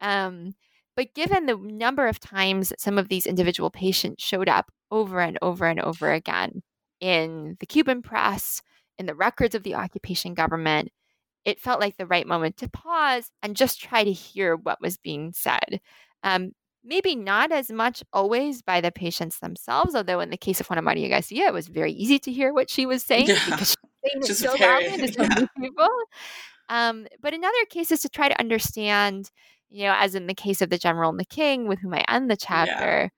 [0.00, 0.54] Um,
[0.96, 5.20] but given the number of times that some of these individual patients showed up over
[5.20, 6.62] and over and over again
[7.00, 8.62] in the Cuban press,
[8.98, 10.90] in the records of the occupation government,
[11.44, 14.96] it felt like the right moment to pause and just try to hear what was
[14.96, 15.80] being said.
[16.22, 16.52] Um,
[16.84, 20.82] maybe not as much always by the patients themselves, although in the case of Juana
[20.82, 23.44] Maria Garcia, it was very easy to hear what she was saying Yeah.
[23.46, 25.46] because she was saying it so loudly to so yeah.
[25.60, 25.88] people.
[26.68, 29.30] Um, but in other cases, to try to understand,
[29.68, 32.04] you know, as in the case of the general and the king, with whom I
[32.08, 33.10] end the chapter,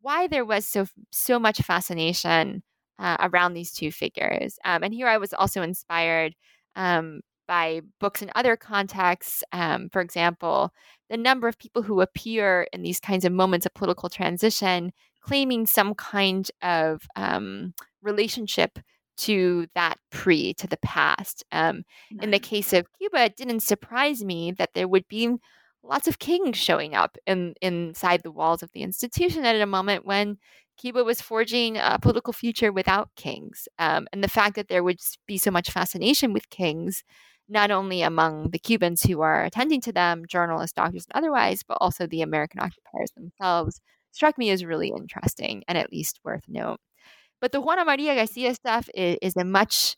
[0.00, 2.62] why there was so so much fascination
[2.98, 4.58] uh, around these two figures.
[4.64, 6.34] Um, and here I was also inspired
[6.76, 9.42] um, by books in other contexts.
[9.52, 10.72] Um, for example,
[11.10, 15.66] the number of people who appear in these kinds of moments of political transition claiming
[15.66, 18.78] some kind of um, relationship
[19.16, 21.44] to that pre, to the past.
[21.52, 21.84] Um,
[22.20, 25.36] in the case of Cuba, it didn't surprise me that there would be
[25.82, 30.06] lots of kings showing up in inside the walls of the institution at a moment
[30.06, 30.38] when
[30.76, 33.68] Cuba was forging a political future without kings.
[33.78, 37.04] Um, and the fact that there would be so much fascination with kings,
[37.48, 41.78] not only among the Cubans who are attending to them, journalists, doctors, and otherwise, but
[41.80, 43.80] also the American occupiers themselves,
[44.12, 46.78] struck me as really interesting and at least worth note.
[47.40, 49.96] But the Juana Maria Garcia stuff is, is a much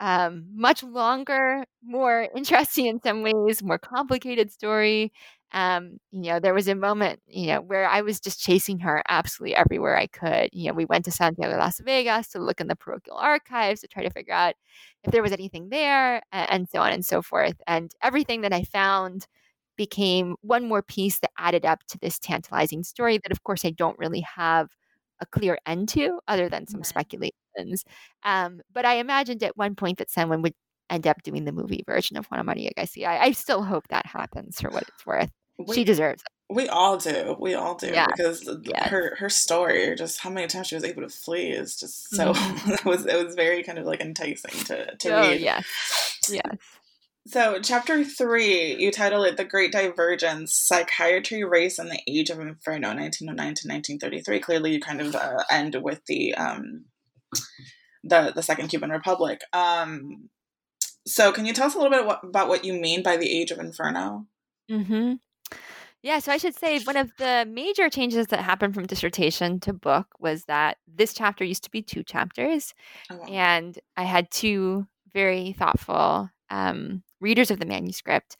[0.00, 5.12] um, much longer, more interesting in some ways, more complicated story.
[5.52, 9.02] Um, you know, there was a moment, you know, where I was just chasing her
[9.08, 10.50] absolutely everywhere I could.
[10.52, 13.80] You know, we went to Santiago de Las Vegas to look in the parochial archives
[13.80, 14.54] to try to figure out
[15.04, 17.60] if there was anything there, and so on and so forth.
[17.66, 19.26] And everything that I found
[19.76, 23.70] became one more piece that added up to this tantalizing story that, of course, I
[23.70, 24.68] don't really have
[25.20, 26.86] a clear end to, other than some Right.
[26.86, 27.84] speculations.
[28.24, 30.54] Um, but I imagined at one point that someone would
[30.90, 33.08] end up doing the movie version of Juana Maria Garcia.
[33.10, 35.30] I, I still hope that happens for what it's worth.
[35.58, 36.54] We, she deserves it.
[36.54, 37.36] we all do.
[37.38, 38.06] We all do Yeah.
[38.06, 38.88] because Yes.
[38.90, 42.32] her her story, just how many times she was able to flee, is just so.
[42.34, 42.74] Mhm.
[42.74, 45.40] it was it was very kind of like enticing to to oh, read.
[45.40, 45.66] yes.
[46.30, 46.56] Yes.
[47.26, 52.40] So, chapter three, you title it The Great Divergence Psychiatry, Race, and the Age of
[52.40, 54.40] Inferno, 1909 to 1933.
[54.40, 56.86] Clearly, you kind of uh, end with the, um,
[58.02, 59.42] the, the Second Cuban Republic.
[59.52, 60.30] Um,
[61.06, 63.30] so, can you tell us a little bit what, about what you mean by the
[63.30, 64.26] Age of Inferno?
[64.70, 65.14] hmm
[66.02, 69.72] Yeah, so I should say one of the major changes that happened from dissertation to
[69.72, 72.72] book was that this chapter used to be two chapters.
[73.10, 73.26] Oh, wow.
[73.26, 78.36] and I had two very thoughtful um, readers of the manuscript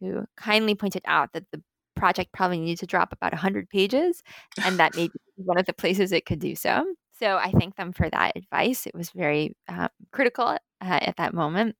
[0.00, 1.62] who kindly pointed out that the
[1.96, 4.22] project probably needed to drop about 100 pages
[4.64, 6.84] and that maybe one of the places it could do so.
[7.18, 8.86] So I thank them for that advice.
[8.86, 11.76] It was very um, critical uh, at that moment.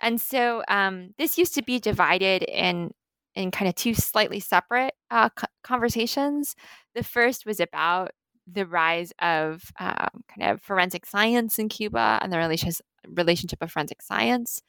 [0.00, 2.92] And so um, this used to be divided in
[3.34, 6.54] in kind of two slightly separate uh, co- conversations.
[6.94, 8.12] The first was about
[8.46, 13.72] the rise of um, kind of forensic science in Cuba and the relations, relationship of
[13.72, 14.60] forensic science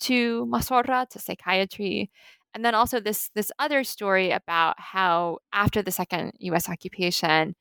[0.00, 2.10] to Mazorra, to psychiatry.
[2.54, 7.54] And then also this this other story about how after the second US occupation,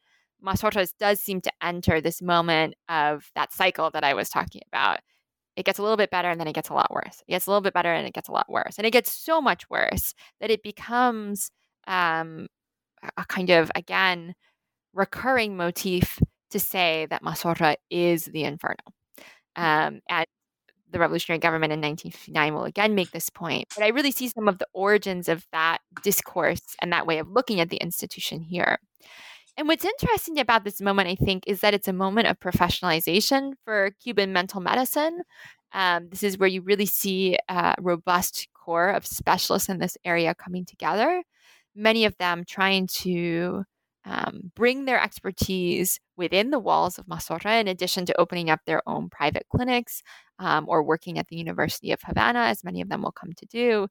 [0.44, 5.00] Mazorra does seem to enter this moment of that cycle that I was talking about.
[5.56, 7.22] It gets a little bit better and then it gets a lot worse.
[7.28, 8.76] It gets a little bit better and it gets a lot worse.
[8.78, 11.52] And it gets so much worse that it becomes
[11.88, 12.48] um,
[13.18, 14.34] a kind of, again,
[14.94, 16.20] recurring motif
[16.52, 18.76] to say that Mazorra is the inferno.
[19.56, 20.26] Um, and
[20.92, 23.68] the revolutionary government in 1959 will again make this point.
[23.76, 27.30] But I really see some of the origins of that discourse and that way of
[27.30, 28.80] looking at the institution here.
[29.58, 33.54] And what's interesting about this moment, I think, is that it's a moment of professionalization
[33.64, 35.22] for Cuban mental medicine.
[35.74, 40.36] Um, this is where you really see a robust core of specialists in this area
[40.36, 41.24] coming together,
[41.76, 43.64] many of them trying to
[44.06, 48.82] um, bring their expertise within the walls of Mazorra, in addition to opening up their
[48.88, 50.02] own private clinics
[50.42, 53.46] um, or working at the University of Havana, as many of them will come to
[53.46, 53.88] do,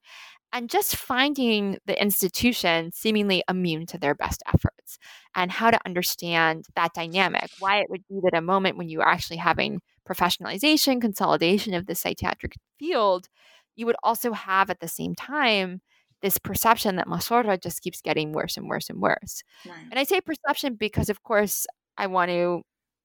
[0.53, 4.99] and just finding the institution seemingly immune to their best efforts
[5.37, 9.01] and how to understand that dynamic, why it would be that a moment when you
[9.01, 13.29] are actually having professionalization, consolidation of the psychiatric field,
[13.77, 15.81] you would also have at the same time
[16.21, 19.45] this perception that Mazorra just keeps getting worse and worse and worse.
[19.65, 19.87] Right.
[19.91, 22.63] And I say perception because, of course, I want to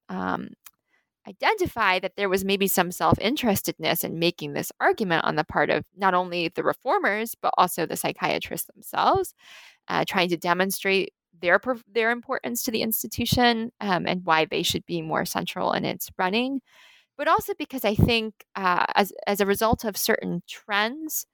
[0.10, 0.50] um,
[1.28, 5.70] identify that there was maybe some self interestedness in making this argument on the part
[5.70, 9.34] of not only the reformers, but also the psychiatrists themselves,
[9.88, 11.60] uh, trying to demonstrate their,
[11.92, 16.10] their importance to the institution um, and why they should be more central in its
[16.18, 16.62] running.
[17.18, 21.26] But also because I think, uh, as, as a result of certain trends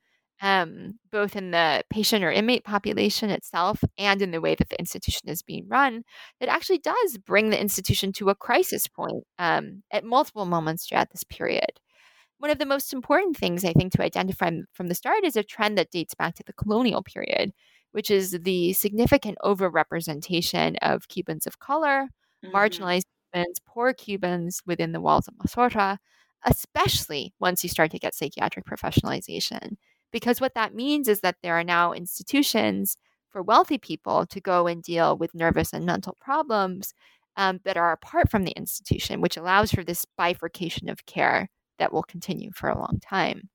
[0.41, 4.79] um, both in the patient or inmate population itself and in the way that the
[4.79, 6.03] institution is being run,
[6.39, 11.11] it actually does bring the institution to a crisis point um, at multiple moments throughout
[11.11, 11.79] this period.
[12.39, 15.43] One of the most important things I think to identify from the start is a
[15.43, 17.51] trend that dates back to the colonial period,
[17.91, 22.07] which is the significant overrepresentation of Cubans of color,
[22.43, 22.55] mm-hmm.
[22.55, 25.97] marginalized Cubans, poor Cubans within the walls of Mazorra,
[26.43, 29.75] especially once you start to get psychiatric professionalization.
[30.11, 32.97] Because what that means is that there are now institutions
[33.29, 36.93] for wealthy people to go and deal with nervous and mental problems
[37.37, 41.49] um, that are apart from the institution, which allows for this bifurcation of care
[41.79, 43.49] that will continue for a long time.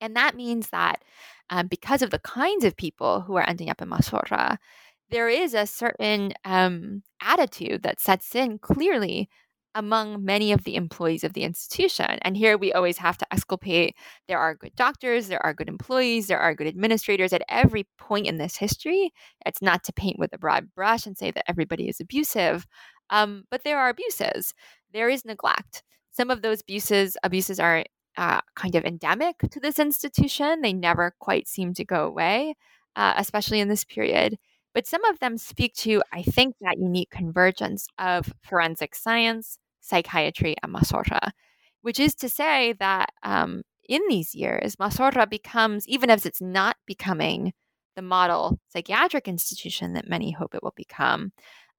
[0.00, 1.02] And that means that
[1.50, 4.56] um, because of the kinds of people who are ending up in Mazorra,
[5.10, 9.28] there is a certain um, attitude that sets in clearly
[9.74, 12.18] among many of the employees of the institution.
[12.22, 13.96] And here we always have to exculpate
[14.28, 18.26] there are good doctors, there are good employees, there are good administrators at every point
[18.26, 19.12] in this history.
[19.44, 22.66] It's not to paint with a broad brush and say that everybody is abusive,
[23.10, 24.54] um, but there are abuses.
[24.92, 25.82] There is neglect.
[26.10, 27.84] Some of those abuses abuses are
[28.16, 30.60] uh, kind of endemic to this institution.
[30.60, 32.54] They never quite seem to go away,
[32.94, 34.38] uh, especially in this period.
[34.74, 40.56] But some of them speak to, I think, that unique convergence of forensic science, psychiatry
[40.62, 41.30] and Mazorra,
[41.82, 46.76] which is to say that um, in these years, Mazorra becomes, even as it's not
[46.86, 47.52] becoming
[47.96, 51.32] the model psychiatric institution that many hope it will become,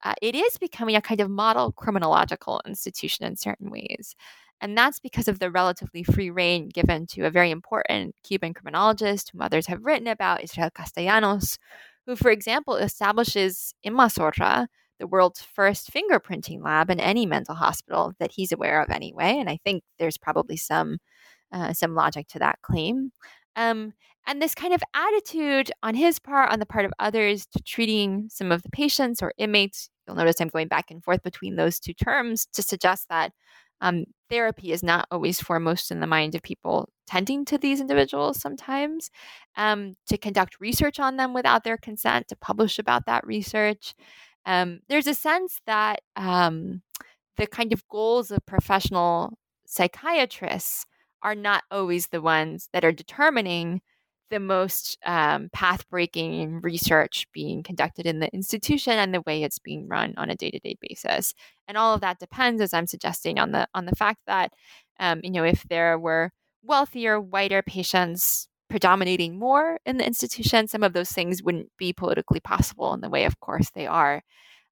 [0.03, 4.15] uh, it is becoming a kind of model criminological institution in certain ways.
[4.61, 9.31] And that's because of the relatively free reign given to a very important Cuban criminologist
[9.31, 11.57] whom others have written about, Israel Castellanos,
[12.05, 14.67] who, for example, establishes in Mazorra
[14.99, 19.49] the world's first fingerprinting lab in any mental hospital that he's aware of anyway and
[19.49, 20.97] i think there's probably some
[21.51, 23.11] uh, some logic to that claim.
[23.55, 23.93] Um,
[24.27, 28.27] and this kind of attitude on his part on the part of others to treating
[28.29, 31.79] some of the patients or inmates you'll notice i'm going back and forth between those
[31.79, 33.31] two terms to suggest that
[33.81, 38.39] um, therapy is not always foremost in the mind of people tending to these individuals
[38.39, 39.11] sometimes.
[39.57, 43.93] Um, to conduct research on them without their consent to publish about that research
[44.45, 46.81] um, there's a sense that um,
[47.37, 50.85] the kind of goals of professional psychiatrists
[51.23, 53.81] are not always the ones that are determining
[54.29, 59.59] the most um, path breaking research being conducted in the institution and the way it's
[59.59, 61.33] being run on a day to day basis.
[61.67, 64.53] And all of that depends, as I'm suggesting, on the on the fact that
[64.99, 66.31] um, you know if there were
[66.63, 72.39] wealthier, whiter patients predominating more in the institution, some of those things wouldn't be politically
[72.39, 74.23] possible in the way, of course, they are.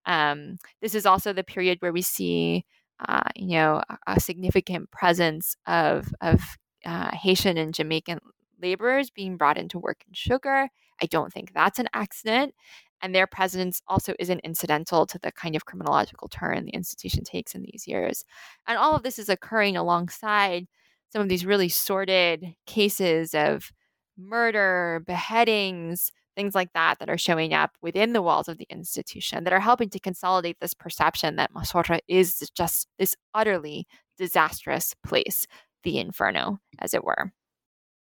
[0.05, 2.65] Um, this is also the period where we see,
[3.07, 6.41] uh, you know, a, a, significant presence of of
[6.85, 8.19] uh, Haitian and Jamaican
[8.61, 10.67] laborers being brought into work in sugar.
[11.01, 12.53] I don't think that's an accident.
[13.01, 17.53] And their presence also isn't incidental to the kind of criminological turn the institution takes
[17.53, 18.23] in these years.
[18.65, 20.67] And all of this is occurring alongside
[21.09, 23.71] some of these really sordid cases of
[24.18, 29.43] murder, beheadings, things like that that are showing up within the walls of the institution
[29.43, 33.88] that are helping to consolidate this perception that Mazorra is just this utterly
[34.18, 35.47] disastrous place,
[35.84, 37.32] the inferno, as it were.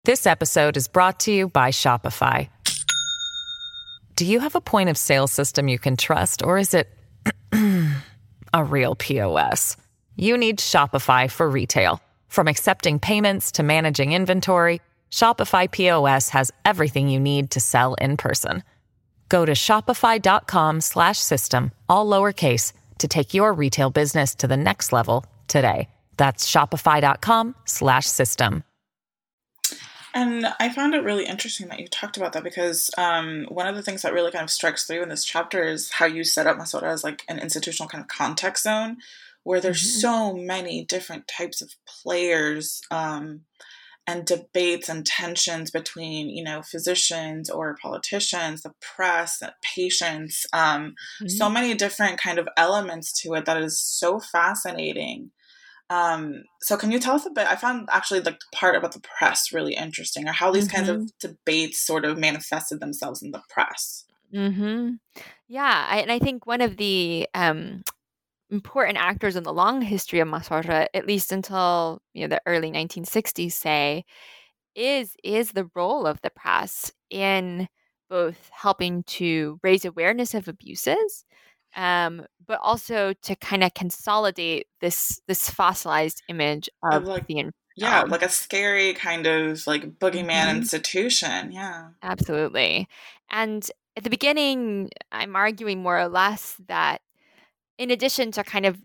[0.05, 2.49] This episode is brought to you by Shopify.
[4.15, 6.89] Do you have a point of sale system you can trust, or is it
[8.53, 9.77] a real POS?
[10.15, 12.01] You need Shopify for retail.
[12.27, 14.81] From accepting payments to managing inventory,
[15.11, 18.63] Shopify POS has everything you need to sell in person.
[19.29, 25.89] Go to shopify.com/system all lowercase to take your retail business to the next level today.
[26.17, 28.63] That's shopify.com/system.
[30.17, 33.75] And I found it really interesting that you talked about that because um, one of
[33.75, 36.47] the things that really kind of strikes through in this chapter is how you set
[36.47, 38.97] up Mazorra as like an institutional kind of context zone
[39.43, 39.99] where there's mm-hmm.
[39.99, 43.41] so many different types of players um,
[44.07, 49.43] and debates and tensions between you know physicians or politicians the press
[49.75, 51.27] patients um, mm-hmm.
[51.27, 55.31] so many different kind of elements to it that is so fascinating
[55.89, 57.47] um, so can you tell us a bit?
[57.47, 60.75] I found actually the part about the press really interesting, or how these mm-hmm.
[60.75, 61.05] kinds of mm-hmm.
[61.19, 64.03] debates sort of manifested themselves in the press.
[64.33, 64.95] Hmm.
[65.47, 67.83] Yeah, I, and I think one of the um,
[68.49, 72.71] important actors in the long history of Mazorra, at least until you know the early
[72.71, 74.05] 1960s, say,
[74.75, 77.67] is is the role of the press in
[78.09, 81.25] both helping to raise awareness of abuses
[81.75, 88.01] um, but also to kind of consolidate this this fossilized image of, like, the yeah,
[88.01, 90.57] like a scary kind of like boogeyman mm-hmm.
[90.57, 91.51] institution.
[91.51, 92.87] Yeah, absolutely.
[93.29, 97.01] And at the beginning, I'm arguing more or less that
[97.77, 98.79] in addition to kind of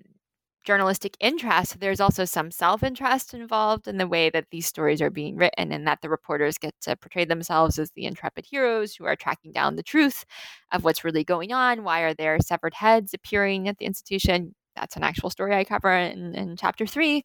[0.65, 5.11] journalistic interest, there's also some self interest involved in the way that these stories are
[5.11, 9.05] being written, and that the reporters get to portray themselves as the intrepid heroes who
[9.05, 10.25] are tracking down the truth
[10.73, 11.85] of what's really going on.
[11.85, 14.55] Why are there severed heads appearing at the institution?
[14.77, 17.25] That's an actual story I cover in, in chapter three.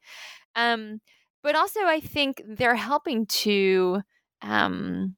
[0.56, 1.00] Um,
[1.44, 4.02] but also, I think they're helping to
[4.42, 5.16] um,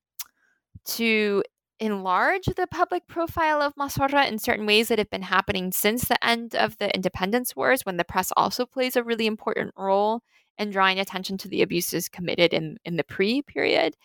[0.86, 1.44] to
[1.80, 6.24] enlarge the public profile of Mazorra in certain ways that have been happening since the
[6.26, 10.22] end of the independence wars, when the press also plays a really important role
[10.58, 13.96] in drawing attention to the abuses committed in, in the pre period.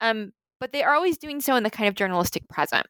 [0.00, 2.86] Um, but they are always doing so in the kind of journalistic present.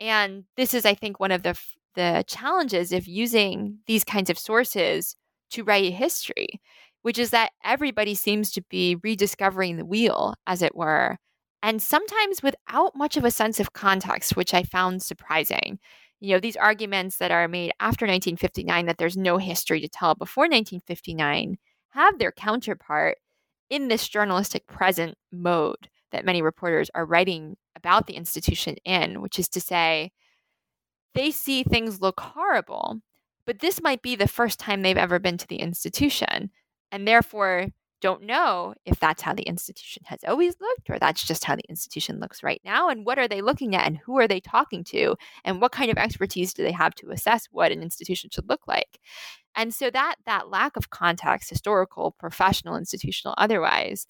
[0.00, 1.58] And this is, I think, one of the,
[1.94, 5.16] the challenges of using these kinds of sources
[5.50, 6.60] to write history,
[7.02, 11.18] which is that everybody seems to be rediscovering the wheel, as it were,
[11.62, 15.78] and sometimes without much of a sense of context, which I found surprising.
[16.20, 20.14] You know, these arguments that are made after 1959 that there's no history to tell
[20.14, 21.58] before 1959
[21.90, 23.18] have their counterpart
[23.68, 29.38] in this journalistic present mode that many reporters are writing about the institution in, which
[29.38, 30.12] is to say,
[31.14, 33.00] they see things look horrible,
[33.46, 36.50] but this might be the first time they've ever been to the institution.
[36.92, 37.68] And therefore,
[38.06, 41.68] don't know if that's how the institution has always looked or that's just how the
[41.68, 44.84] institution looks right now and what are they looking at and who are they talking
[44.84, 48.48] to and what kind of expertise do they have to assess what an institution should
[48.48, 49.00] look like.
[49.56, 54.06] And so that that lack of context historical professional institutional otherwise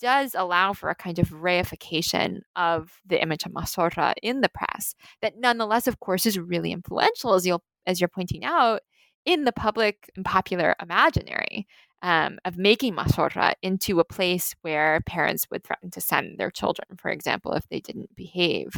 [0.00, 4.94] does allow for a kind of reification of the image of Mazorra in the press
[5.20, 8.80] that nonetheless of course is really influential as you'll as you're pointing out
[9.26, 11.66] in the public and popular imaginary
[12.04, 16.86] um, of making Mazorra into a place where parents would threaten to send their children,
[16.98, 18.74] for example, if they didn't behave.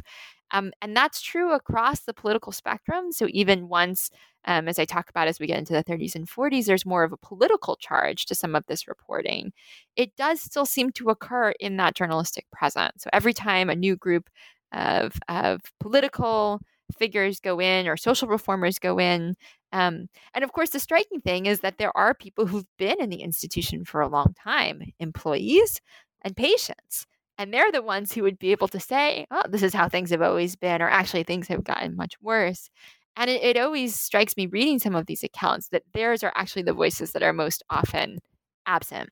[0.53, 3.11] Um, and that's true across the political spectrum.
[3.11, 4.11] So even once,
[4.45, 7.03] um, as I talk about as we get into the 30s and 40s, there's more
[7.03, 9.53] of a political charge to some of this reporting.
[9.97, 13.01] It does still seem to occur in that journalistic present.
[13.01, 14.31] So every time a new group
[14.73, 16.61] of, of political
[16.97, 19.35] figures go in or social reformers go in,
[19.77, 23.11] um, and of course, the striking thing is that there are people who've been in
[23.11, 25.83] the institution for a long time, employees
[26.23, 27.07] and patients.
[27.37, 30.09] And they're the ones who would be able to say, oh, this is how things
[30.09, 32.71] have always been, or actually things have gotten much worse.
[33.17, 36.63] And it, it always strikes me reading some of these accounts that theirs are actually
[36.63, 38.21] the voices that are most often
[38.65, 39.11] absent.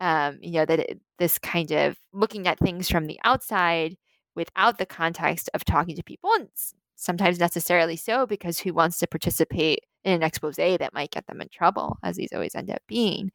[0.00, 3.96] Um, you know, that it, this kind of looking at things from the outside
[4.34, 6.30] without the context of talking to people.
[6.34, 6.48] And
[6.96, 11.40] sometimes necessarily so because who wants to participate in an expose that might get them
[11.40, 13.30] in trouble, as these always end up being.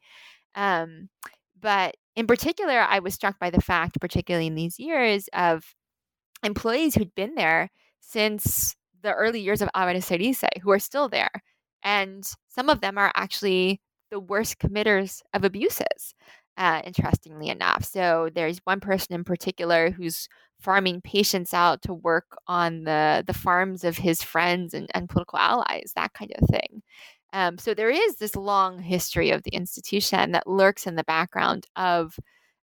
[0.54, 1.08] Um,
[1.60, 5.74] but in particular, I was struck by the fact, particularly in these years, of
[6.42, 11.30] employees who'd been there since the early years of Ahora se who are still there.
[11.82, 16.14] And some of them are actually the worst committers of abuses,
[16.56, 17.84] uh, interestingly enough.
[17.84, 20.28] So there's one person in particular who's
[20.60, 25.38] farming patients out to work on the the farms of his friends and, and political
[25.38, 26.82] allies, that kind of thing.
[27.32, 31.66] Um, so there is this long history of the institution that lurks in the background
[31.76, 32.18] of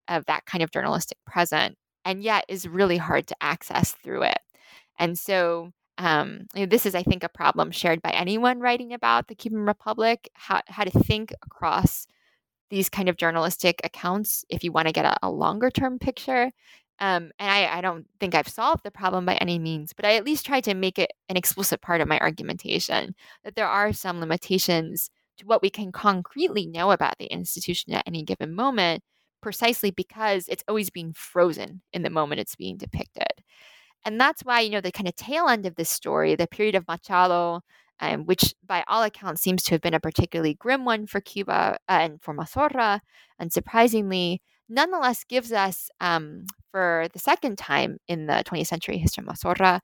[0.08, 4.38] of that kind of journalistic present, and yet is really hard to access through it.
[4.98, 8.92] And so um, you know, this is, I think, a problem shared by anyone writing
[8.92, 10.28] about the Cuban Republic.
[10.34, 12.06] How how to think across
[12.72, 16.50] these kind of journalistic accounts if you want to get a, a longer term picture
[17.02, 20.14] um, and I, I don't think I've solved the problem by any means, but I
[20.14, 23.92] at least tried to make it an explicit part of my argumentation that there are
[23.92, 29.02] some limitations to what we can concretely know about the institution at any given moment,
[29.40, 33.32] precisely because it's always being frozen in the moment it's being depicted.
[34.04, 36.76] And that's why, you know, the kind of tail end of this story, the period
[36.76, 37.62] of Machado
[38.02, 41.78] um, which by all accounts seems to have been a particularly grim one for Cuba
[41.88, 43.00] uh, and for Mazorra,
[43.40, 44.38] unsurprisingly,
[44.68, 49.80] nonetheless gives us, um, for the second time in the 20th century history of Mazorra,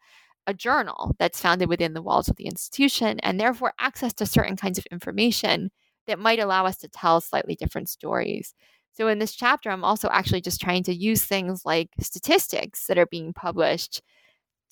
[0.48, 4.56] a journal that's founded within the walls of the institution and therefore access to certain
[4.56, 5.70] kinds of information
[6.08, 8.54] that might allow us to tell slightly different stories.
[8.92, 12.98] So, in this chapter, I'm also actually just trying to use things like statistics that
[12.98, 14.02] are being published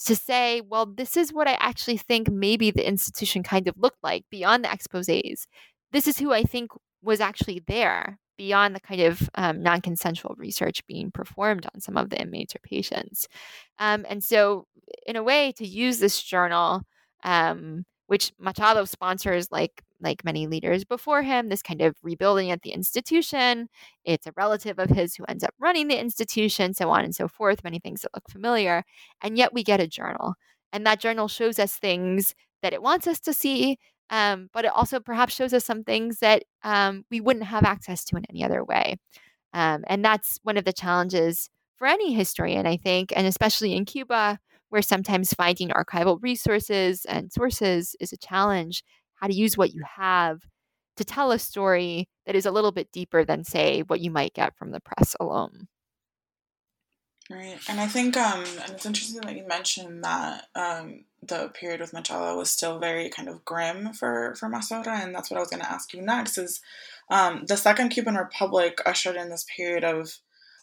[0.05, 4.03] to say, well, this is what I actually think maybe the institution kind of looked
[4.03, 5.47] like beyond the exposes.
[5.93, 6.71] This is who I think
[7.03, 11.97] was actually there beyond the kind of um, non consensual research being performed on some
[11.97, 13.27] of the inmates or patients.
[13.79, 14.67] Um, and so,
[15.07, 16.83] in a way, to use this journal,
[17.25, 22.63] um, which Machado sponsors like like many leaders before him, this kind of rebuilding at
[22.63, 23.69] the institution.
[24.05, 27.29] It's a relative of his who ends up running the institution, so on and so
[27.29, 28.85] forth, many things that look familiar.
[29.23, 30.35] And yet we get a journal.
[30.73, 33.79] And that journal shows us things that it wants us to see,
[34.11, 38.05] um, but it also perhaps shows us some things that um, we wouldn't have access
[38.07, 38.97] to in any other way.
[39.53, 43.85] Um, and that's one of the challenges for any historian, I think, and especially in
[43.85, 44.39] Cuba,
[44.69, 48.83] where sometimes finding archival resources and sources is a challenge,
[49.17, 50.41] how to use what you have
[50.97, 54.35] to tell a story that is a little bit deeper than, say, what you might
[54.35, 55.69] get from the press alone.
[57.29, 57.59] Right.
[57.69, 61.93] And I think um and it's interesting that you mentioned that um the period with
[61.93, 65.51] Machado was still very kind of grim for for Mazorra, and that's what I was
[65.51, 66.39] going to ask you next.
[66.39, 66.61] Is
[67.11, 70.19] um, the Second Cuban Republic ushered in this period of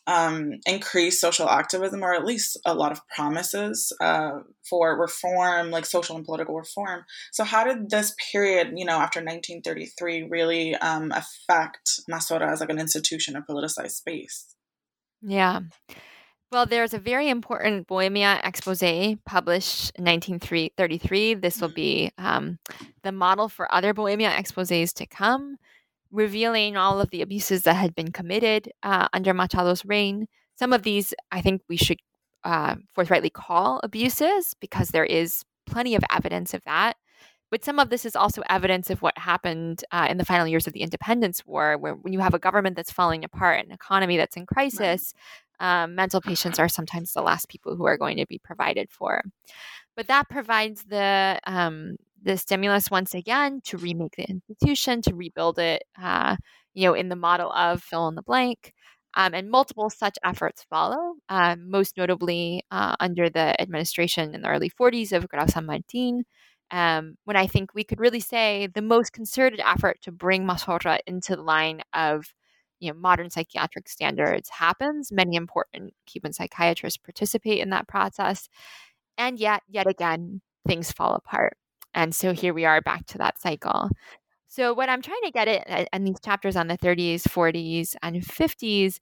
[0.08, 4.39] um, increased social activism, or at least a lot of promises uh,
[4.70, 7.06] for reform, like social and political reform.
[7.32, 12.70] So, how did this period, you know, after 1933, really um, affect Mazorra as like
[12.70, 14.56] an institution, a politicized space?
[15.22, 15.62] Yeah.
[16.51, 18.84] Well, there's a very important Bohemia expose
[19.26, 21.34] published in 1933.
[21.36, 22.60] This will be um,
[23.01, 25.58] the model for other Bohemia exposés to come
[26.14, 30.28] revealing all of the abuses that had been committed uh, under Machado's reign.
[30.55, 31.97] Some of these, I think, we should
[32.43, 36.95] uh, forthrightly call abuses because there is plenty of evidence of that.
[37.49, 40.66] But some of this is also evidence of what happened uh, in the final years
[40.66, 44.18] of the independence war, where when you have a government that's falling apart, an economy
[44.18, 45.14] that's in crisis,
[45.59, 49.22] um, mental patients are sometimes the last people who are going to be provided for.
[49.95, 55.59] But that provides the um, the stimulus once again to remake the institution, to rebuild
[55.59, 56.36] it, uh,
[56.74, 58.74] you know, in the model of fill in the blank.
[59.15, 64.49] Um, and multiple such efforts follow, uh, most notably uh, under the administration in the
[64.49, 66.24] early 40s of Grau San Martin,
[66.71, 70.99] um, when I think we could really say the most concerted effort to bring Mazorra
[71.05, 72.26] into the line of
[72.80, 75.11] you know, modern psychiatric standards happens.
[75.11, 78.49] Many important Cuban psychiatrists participate in that process.
[79.17, 81.55] And yet, yet again, things fall apart.
[81.94, 83.89] And so here we are back to that cycle.
[84.48, 88.24] So, what I'm trying to get at in these chapters on the 30s, 40s, and
[88.24, 89.00] 50s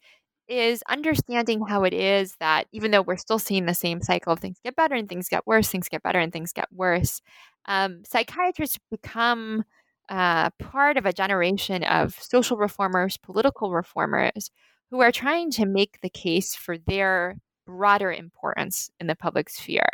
[0.48, 4.40] is understanding how it is that even though we're still seeing the same cycle of
[4.40, 7.22] things get better and things get worse, things get better and things get worse,
[7.68, 9.64] um, psychiatrists become
[10.10, 14.52] uh, part of a generation of social reformers, political reformers
[14.90, 19.90] who are trying to make the case for their broader importance in the public sphere.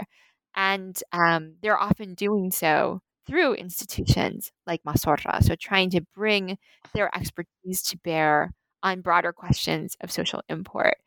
[0.58, 5.44] And um, they're often doing so through institutions like Mazorra.
[5.44, 6.58] So, trying to bring
[6.94, 8.54] their expertise to bear
[8.84, 10.98] on broader questions of social import.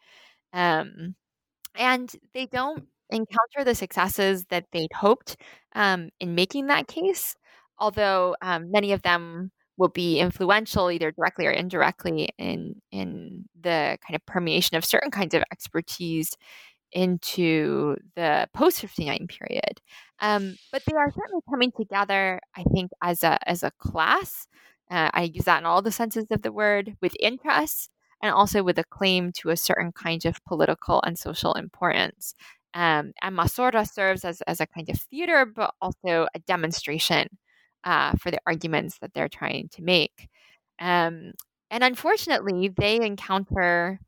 [0.53, 1.17] Um,
[1.77, 5.37] and they don't encounter the successes that they'd hoped
[5.75, 7.37] um, in making that case,
[7.79, 13.99] although um, many of them will be influential either directly or indirectly in in the
[14.07, 16.37] kind of permeation of certain kinds of expertise
[16.93, 19.81] into the post 59 period.
[20.21, 24.47] Um, but they are certainly coming together, I think, as a, as a class.
[24.91, 27.89] Uh, I use that in all the senses of the word with interests
[28.23, 32.35] and also with a claim to a certain kind of political and social importance.
[32.75, 37.29] Um, and Mazorra serves as, as a kind of theater, but also a demonstration
[37.85, 40.29] uh, for the arguments that they're trying to make.
[40.79, 41.33] Um,
[41.71, 44.01] and unfortunately, they encounter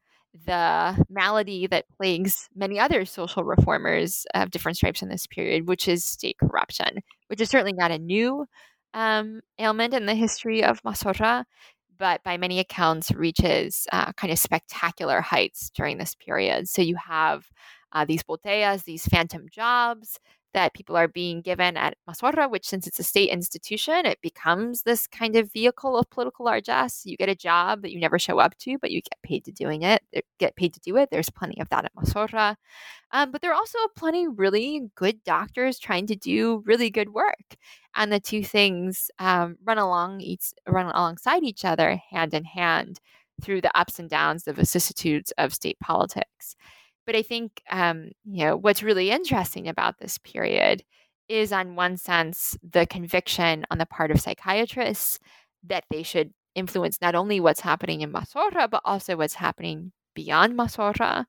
[0.47, 5.87] the malady that plagues many other social reformers of different stripes in this period, which
[5.87, 8.47] is state corruption, which is certainly not a new
[8.95, 11.45] um, ailment in the history of Mazorra,
[11.99, 16.69] but by many accounts reaches uh, kind of spectacular heights during this period.
[16.69, 17.45] So you have
[17.93, 20.19] uh, these botellas, these phantom jobs
[20.55, 24.83] that people are being given at Mazorra, which since it's a state institution, it becomes
[24.83, 27.07] this kind of vehicle of political largesse.
[27.07, 29.53] You get a job that you never show up to, but you get paid to
[29.53, 30.03] doing it.
[30.39, 31.09] Get paid to do it.
[31.11, 32.57] There's plenty of that at Mazorra.
[33.13, 37.57] Um, but there are also plenty really good doctors trying to do really good work.
[37.95, 43.01] and the two things um, run along each run alongside each other, hand in hand,
[43.43, 46.57] through the ups and downs, the vicissitudes of state politics.
[47.07, 50.83] But I think um, you know what's really interesting about this period
[51.29, 55.19] is, on one sense, the conviction on the part of psychiatrists
[55.65, 60.55] that they should influence not only what's happening in Mazorra, but also what's happening beyond
[60.55, 61.25] Mazorra.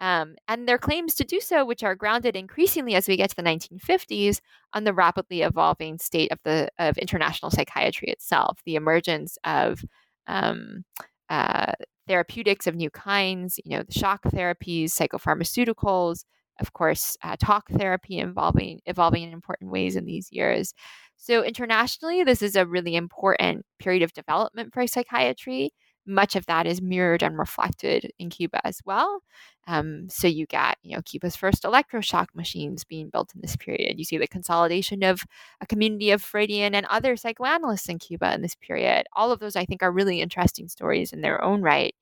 [0.00, 3.36] Um, and their claims to do so, which are grounded increasingly as we get to
[3.36, 4.40] the 1950s
[4.72, 9.84] on the rapidly evolving state of the of international psychiatry itself, the emergence of
[10.26, 10.84] um,
[11.28, 11.72] uh,
[12.10, 16.24] therapeutics of new kinds, you know, the shock therapies, psychopharmaceuticals,
[16.58, 20.74] of course, uh, talk therapy involving evolving in important ways in these years.
[21.16, 25.70] So internationally, this is a really important period of development for psychiatry
[26.06, 29.22] much of that is mirrored and reflected in Cuba as well.
[29.66, 33.98] Um, so you get, you know, Cuba's first electroshock machines being built in this period.
[33.98, 35.24] You see the consolidation of
[35.60, 39.06] a community of Freudian and other psychoanalysts in Cuba in this period.
[39.14, 41.94] All of those, I think, are really interesting stories in their own right.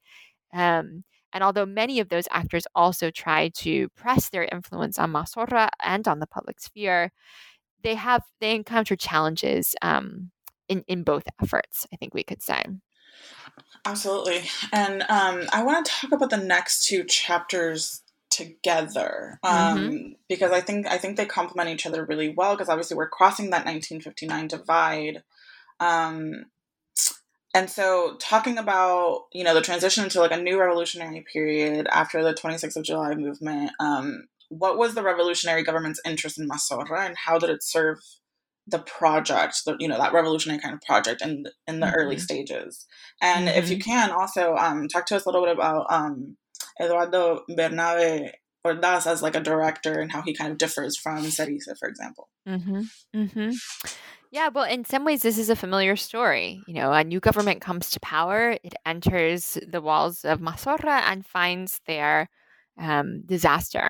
[0.52, 5.68] Um, and although many of those actors also try to press their influence on Mazorra
[5.82, 7.12] and on the public sphere,
[7.82, 10.30] they have they encounter challenges um,
[10.68, 11.86] in in both efforts.
[11.92, 12.62] I think we could say.
[13.84, 14.42] Absolutely.
[14.72, 20.12] And um, I want to talk about the next two chapters together um, mm-hmm.
[20.28, 23.46] because I think I think they complement each other really well because obviously we're crossing
[23.50, 25.22] that 1959 divide.
[25.80, 26.46] Um,
[27.54, 32.22] and so talking about you know the transition into like a new revolutionary period after
[32.22, 37.16] the 26th of July movement, um, what was the revolutionary government's interest in Mazorra and
[37.16, 37.98] how did it serve
[38.68, 41.96] the project, the, you know, that revolutionary kind of project in in the mm-hmm.
[41.96, 42.86] early stages.
[43.20, 43.58] And mm-hmm.
[43.58, 43.90] if you mm-hmm.
[43.90, 46.36] can, also um, talk to us a little bit about um,
[46.80, 48.30] Eduardo Bernabe
[48.66, 52.28] Ordaz as like a director and how he kind of differs from Cerice, for example.
[52.46, 52.82] Mm-hmm.
[53.14, 53.50] Mm-hmm.
[54.30, 56.62] Yeah, well, in some ways, this is a familiar story.
[56.66, 61.24] You know, a new government comes to power, it enters the walls of Mazorra and
[61.24, 62.28] finds there
[62.78, 63.88] um, disaster.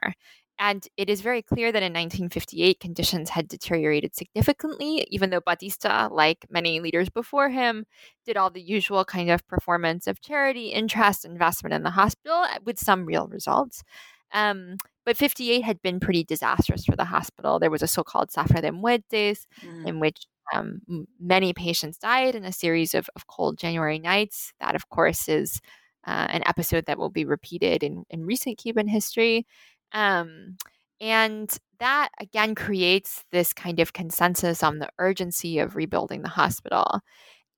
[0.59, 6.09] And it is very clear that in 1958, conditions had deteriorated significantly, even though Batista,
[6.11, 7.87] like many leaders before him,
[8.27, 12.59] did all the usual kind of performance of charity, interest, investment in the hospital uh,
[12.65, 13.85] with some real results.
[14.33, 17.59] Um, but 58 had been pretty disastrous for the hospital.
[17.59, 19.87] There was a so called Zafra de Muertes, mm.
[19.87, 20.81] in which um,
[21.21, 24.53] many patients died in a series of, of cold January nights.
[24.61, 25.61] That, of course, is
[26.07, 29.47] uh, an episode that will be repeated in, in recent Cuban history.
[29.93, 30.57] Um,
[31.01, 37.01] and that again creates this kind of consensus on the urgency of rebuilding the hospital.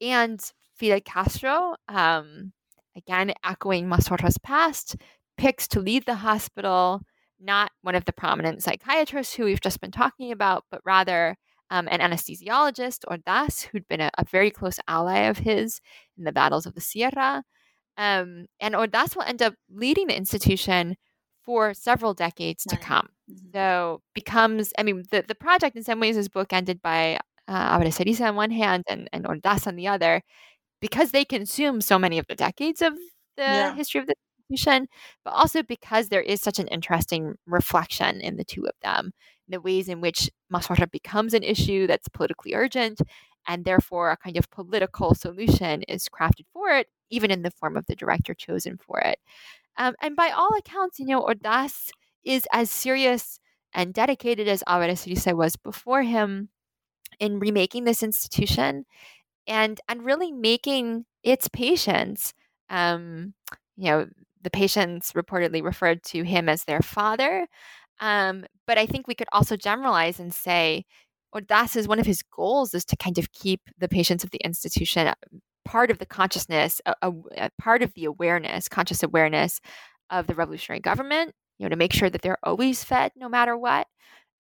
[0.01, 0.41] And
[0.75, 2.53] Fidel Castro, um,
[2.97, 4.97] again echoing Mazorra's past,
[5.37, 7.03] picks to lead the hospital
[7.41, 11.37] not one of the prominent psychiatrists who we've just been talking about, but rather
[11.71, 15.81] um, an anesthesiologist, Ordaz, who'd been a, a, very close ally of his
[16.19, 17.45] in the battles of the Sierra.
[17.97, 20.97] Um, and Ordaz will end up leading the institution
[21.45, 23.09] for several decades to come.
[23.31, 23.51] Mm-hmm.
[23.55, 27.19] So becomes, I mean, the, the project in some ways is bookended by
[27.49, 27.81] uh,
[28.21, 30.23] on one hand and, and Ordaz on the other,
[30.81, 32.95] because they consume so many of the decades of
[33.37, 33.75] the yeah.
[33.75, 34.15] history of the
[34.51, 34.87] institution,
[35.25, 39.13] but also because there is such an interesting reflection in the two of them,
[39.49, 43.01] the ways in which Mazorra becomes an issue that's politically urgent,
[43.49, 47.77] and therefore a kind of political solution is crafted for it, even in the form
[47.77, 49.19] of the director chosen for it.
[49.77, 51.91] Um, and by all accounts, you know, Ordaz
[52.25, 53.41] is as serious
[53.73, 56.49] and dedicated as Álvarez was before him
[57.19, 58.85] in remaking this institution
[59.47, 62.35] and and really making its patients
[62.71, 63.35] um,
[63.77, 64.07] you know
[64.43, 67.47] the patients reportedly referred to him as their father.
[68.01, 70.85] Um, but i think we could also generalize and say
[71.35, 74.41] Ordaz is one of his goals is to kind of keep the patients of the
[74.45, 75.13] institution
[75.71, 79.61] part of the consciousness, a, a, a part of the awareness, conscious awareness
[80.11, 83.57] of the revolutionary government, you know, to make sure that they're always fed no matter
[83.57, 83.87] what.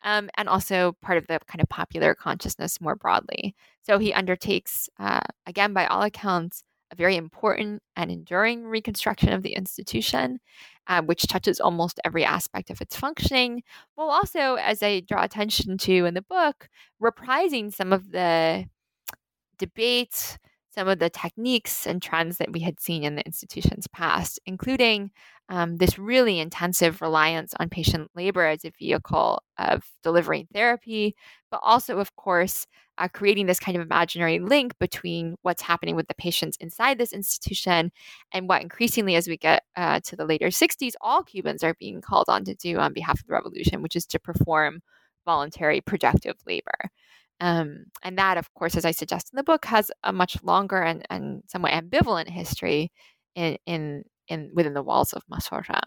[0.02, 3.54] Um, and also part of the kind of popular consciousness more broadly.
[3.82, 9.44] So he undertakes, uh, again, by all accounts, a very important and enduring reconstruction of
[9.44, 10.40] the institution,
[10.88, 13.62] uh, which touches almost every aspect of its functioning,
[13.94, 16.68] while also, as I draw attention to in the book,
[17.00, 18.64] reprising some of the
[19.58, 20.36] debates
[20.70, 25.10] some of the techniques and trends that we had seen in the institution's past, including
[25.48, 31.16] um, this really intensive reliance on patient labor as a vehicle of delivering therapy,
[31.50, 32.66] but also, of course,
[32.98, 37.12] uh, creating this kind of imaginary link between what's happening with the patients inside this
[37.12, 37.90] institution
[38.32, 42.00] and what increasingly, as we get uh, to the later 60s, all Cubans are being
[42.00, 44.80] called on to do on behalf of the revolution, which is to perform
[45.24, 46.90] voluntary projective labor.
[47.40, 50.82] Um, and that, of course, as I suggest in the book, has a much longer
[50.82, 52.92] and, and somewhat ambivalent history
[53.34, 55.80] in, in, in within the walls of Mazorra.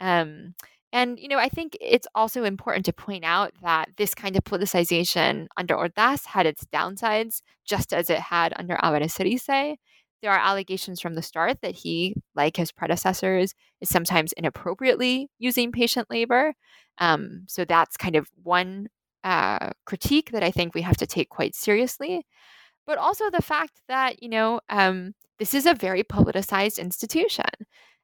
[0.00, 0.54] Um,
[0.92, 4.44] and, you know, I think it's also important to point out that this kind of
[4.44, 9.78] politicization under Ordaz had its downsides, just as it had under Alvarez There
[10.30, 16.10] are allegations from the start that he, like his predecessors, is sometimes inappropriately using patient
[16.10, 16.52] labor.
[16.98, 18.88] Um, so that's kind of one
[19.24, 22.26] uh, critique that I think we have to take quite seriously.
[22.86, 27.44] But also the fact that, you know, um, this is a very politicized institution.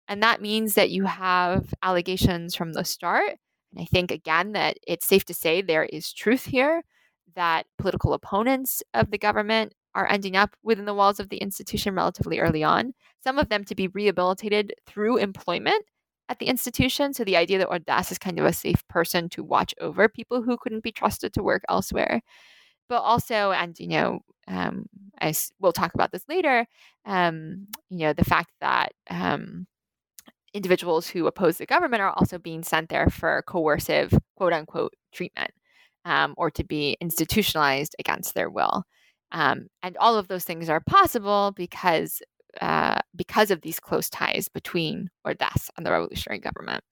[0.06, 3.38] And that means that you have allegations from the start.
[3.72, 6.82] And I think, again, that it's safe to say there is truth here
[7.34, 11.94] that political opponents of the government are ending up within the walls of the institution
[11.94, 15.84] relatively early on, some of them to be rehabilitated through employment
[16.28, 17.14] at the institution.
[17.14, 20.42] So the idea that Ordaz is kind of a safe person to watch over people
[20.42, 22.20] who couldn't be trusted to work elsewhere.
[22.88, 24.86] But also, and you know, um,
[25.20, 26.66] as we'll talk about this later,
[27.04, 29.66] um, you know, the fact that um,
[30.54, 35.50] individuals who oppose the government are also being sent there for coercive, quote unquote, treatment
[36.04, 38.84] um, or to be institutionalized against their will.
[39.32, 42.22] Um, and all of those things are possible because
[42.61, 46.82] uh, because of these close ties between Ordaz and the revolutionary government.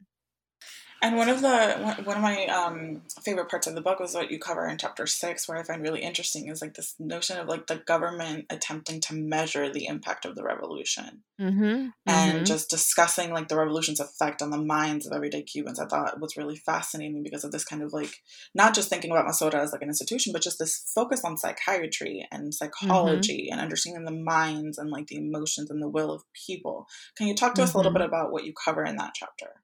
[1.03, 4.31] And one of the one of my um, favorite parts of the book was what
[4.31, 7.49] you cover in chapter six, where I find really interesting is like this notion of
[7.49, 11.89] like the government attempting to measure the impact of the revolution, mm-hmm.
[12.07, 12.45] and mm-hmm.
[12.45, 15.79] just discussing like the revolution's effect on the minds of everyday Cubans.
[15.79, 18.23] I thought was really fascinating because of this kind of like
[18.55, 22.27] not just thinking about Mazorra as like an institution, but just this focus on psychiatry
[22.33, 23.53] and psychology mm-hmm.
[23.53, 26.87] and understanding the minds and like the emotions and the will of people.
[27.17, 27.99] Can you talk to us a little mm-hmm.
[27.99, 29.63] bit about what you cover in that chapter?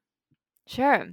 [0.73, 1.07] Sure.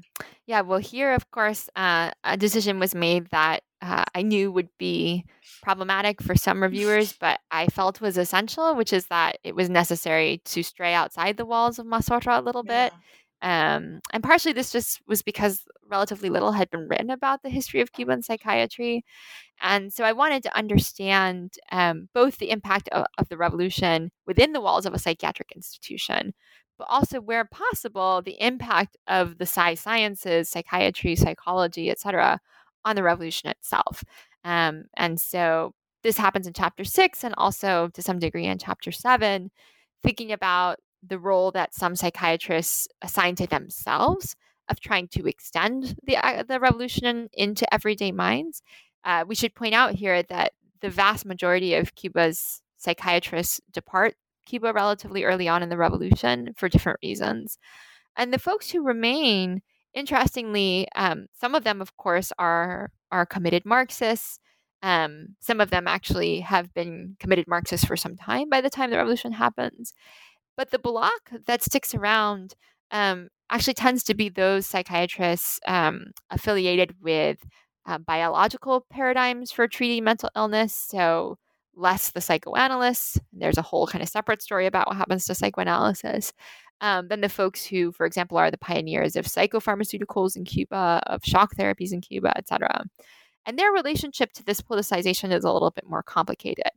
[0.47, 0.63] Yeah.
[0.63, 5.25] Well, here, of course, uh, a decision was made that uh, I knew would be
[5.63, 10.41] problematic for some reviewers, but I felt was essential, which is that it was necessary
[10.47, 12.95] to stray outside the walls of Mazorra a little bit.
[13.43, 17.81] Um, and partially this just was because relatively little had been written about the history
[17.81, 19.05] of Cuban psychiatry.
[19.63, 24.53] And so I wanted to understand um, both the impact of, of the revolution within
[24.53, 26.35] the walls of a psychiatric institution,
[26.81, 32.41] but also where possible, the impact of the psi sciences, psychiatry, psychology, etc.,
[32.87, 34.03] on the revolution itself.
[34.45, 38.91] Um, and so this happens in chapter six and also to some degree in chapter
[38.91, 39.51] seven,
[40.03, 44.35] thinking about the role that some psychiatrists assign to themselves
[44.71, 48.63] of trying to extend the, uh, the revolution into everyday minds.
[49.05, 54.15] Uh, we should point out here that the vast majority of Cuba's psychiatrists depart
[54.51, 57.59] Cuba relatively early on in the revolution for different reasons.
[58.17, 59.63] And the folks who remain,
[59.95, 64.39] interestingly, um, some of them, of course, are are committed Marxists.
[64.83, 68.91] Um, some of them actually have been committed Marxists for some time by the time
[68.91, 69.93] the revolution happens.
[70.57, 72.55] But the block that sticks around
[72.91, 77.39] um, actually tends to be those psychiatrists um, affiliated with
[77.87, 80.75] uh, biological paradigms for treating mental illness.
[80.75, 81.39] So
[81.81, 83.19] less the psychoanalysts.
[83.33, 86.33] There's a whole kind of separate story about what happens to psychoanalysis.
[86.83, 91.23] Um, than the folks who, for example, are the pioneers of psychopharmaceuticals in Cuba, of
[91.23, 92.85] shock therapies in Cuba, etc.
[93.45, 96.71] And their relationship to this politicization is a little bit more complicated.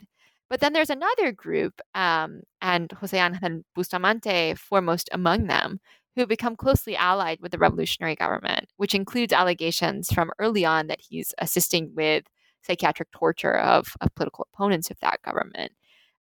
[0.49, 5.79] But then there's another group, um, and Jose Angel Bustamante foremost among them,
[6.15, 11.01] who become closely allied with the revolutionary government, which includes allegations from early on that
[11.01, 12.25] he's assisting with
[12.65, 15.71] psychiatric torture of, of political opponents of that government.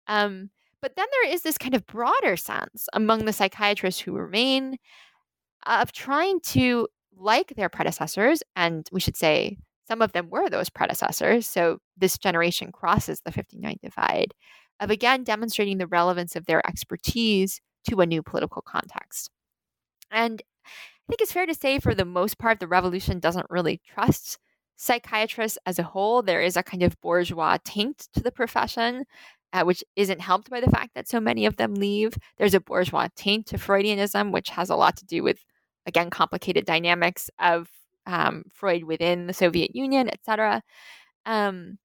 [0.07, 4.79] Um, but then there is this kind of broader sense among the psychiatrists who remain
[5.65, 10.71] of trying to, like their predecessors, and we should say some of them were those
[10.71, 14.35] predecessors, so this generation crosses the 59 divide,
[14.81, 19.31] of again demonstrating the relevance of their expertise to a new political context.
[20.11, 20.69] And I
[21.09, 24.39] think it's fair to say, for the most part, the revolution doesn't really trust
[24.83, 29.05] psychiatrists as a whole, there is a kind of bourgeois taint to the profession,
[29.53, 32.17] uh, which isn't helped by the fact that so many of them leave.
[32.37, 35.45] There's a bourgeois taint to Freudianism, which has a lot to do with,
[35.87, 37.69] again, complicated dynamics of
[38.07, 40.63] um, Freud within the Soviet Union, etc.
[41.27, 41.79] Um,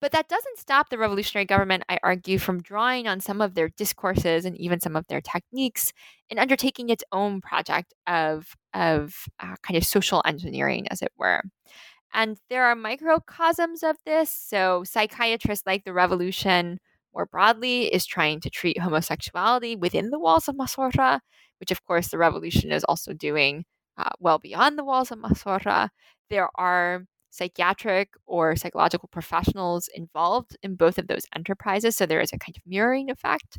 [0.00, 3.70] but that doesn't stop the revolutionary government, I argue, from drawing on some of their
[3.70, 5.92] discourses and even some of their techniques
[6.30, 11.42] in undertaking its own project of, of uh, kind of social engineering, as it were.
[12.16, 14.32] And there are microcosms of this.
[14.32, 16.80] So, psychiatrists like the revolution
[17.14, 21.20] more broadly is trying to treat homosexuality within the walls of Mazorra,
[21.60, 23.66] which, of course, the revolution is also doing
[23.98, 25.90] uh, well beyond the walls of Mazorra.
[26.30, 31.96] There are psychiatric or psychological professionals involved in both of those enterprises.
[31.96, 33.58] So there is a kind of mirroring effect.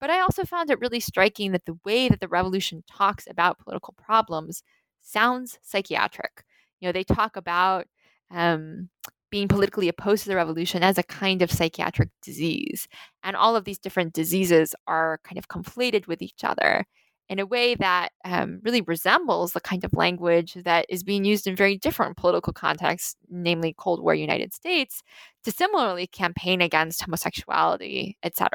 [0.00, 3.58] But I also found it really striking that the way that the revolution talks about
[3.58, 4.62] political problems
[5.00, 6.44] sounds psychiatric.
[6.82, 7.86] You know, they talk about
[8.32, 8.88] um,
[9.30, 12.88] being politically opposed to the revolution as a kind of psychiatric disease.
[13.22, 16.84] And all of these different diseases are kind of conflated with each other
[17.28, 21.46] in a way that um, really resembles the kind of language that is being used
[21.46, 25.02] in very different political contexts, namely Cold War United States,
[25.44, 28.50] to similarly campaign against homosexuality, etc.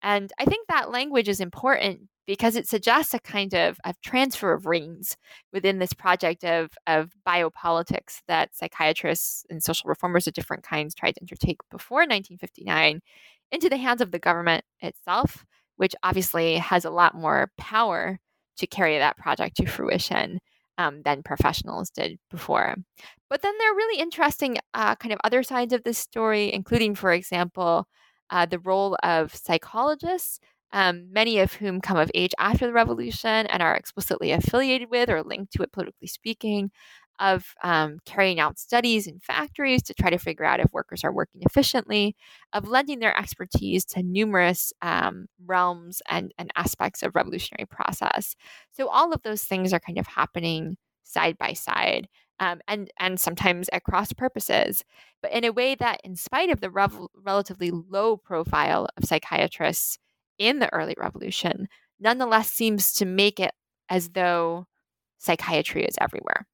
[0.00, 4.52] And I think that language is important because it suggests a kind of, of transfer
[4.52, 5.16] of rings
[5.52, 11.12] within this project of, of biopolitics that psychiatrists and social reformers of different kinds tried
[11.12, 13.00] to undertake before 1959
[13.50, 15.44] into the hands of the government itself,
[15.76, 18.18] which obviously has a lot more power
[18.56, 20.38] to carry that project to fruition
[20.78, 22.76] um, than professionals did before.
[23.28, 26.94] But then there are really interesting uh, kind of other sides of this story, including,
[26.94, 27.86] for example,
[28.30, 30.40] uh, the role of psychologists
[30.72, 35.10] um, many of whom come of age after the revolution and are explicitly affiliated with
[35.10, 36.70] or linked to it politically speaking,
[37.20, 41.12] of um, carrying out studies in factories to try to figure out if workers are
[41.12, 42.16] working efficiently,
[42.52, 48.34] of lending their expertise to numerous um, realms and, and aspects of revolutionary process.
[48.72, 52.08] So all of those things are kind of happening side by side.
[52.40, 54.82] Um, and and sometimes at cross purposes,
[55.20, 59.96] but in a way that, in spite of the rev- relatively low profile of psychiatrists
[60.48, 61.68] in the early revolution
[62.00, 63.52] nonetheless seems to make it
[63.88, 64.66] as though
[65.18, 66.46] psychiatry is everywhere.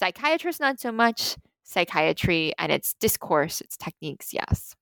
[0.00, 4.74] Psychiatrists, not so much, psychiatry and its discourse, its techniques, yes.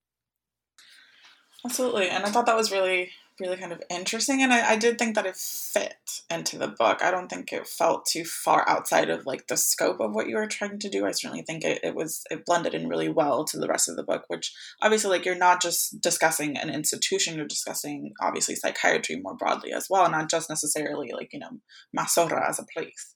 [1.64, 2.08] Absolutely.
[2.08, 3.10] And I thought that was really
[3.40, 7.02] really kind of interesting and I, I, did think that it fit into the book.
[7.02, 10.36] I don't think it felt too far outside of like the scope of what you
[10.36, 11.06] were trying to do.
[11.06, 13.96] I certainly think it, it was it blended in really well to the rest of
[13.96, 19.16] the book which obviously like you're not just discussing an institution you're discussing obviously psychiatry
[19.16, 21.50] more broadly as well not just necessarily like you know
[21.96, 23.14] mazorra as a place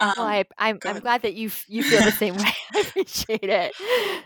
[0.00, 2.52] um, well, I, I'm, I'm glad that you you feel the same way.
[2.74, 3.72] I appreciate it.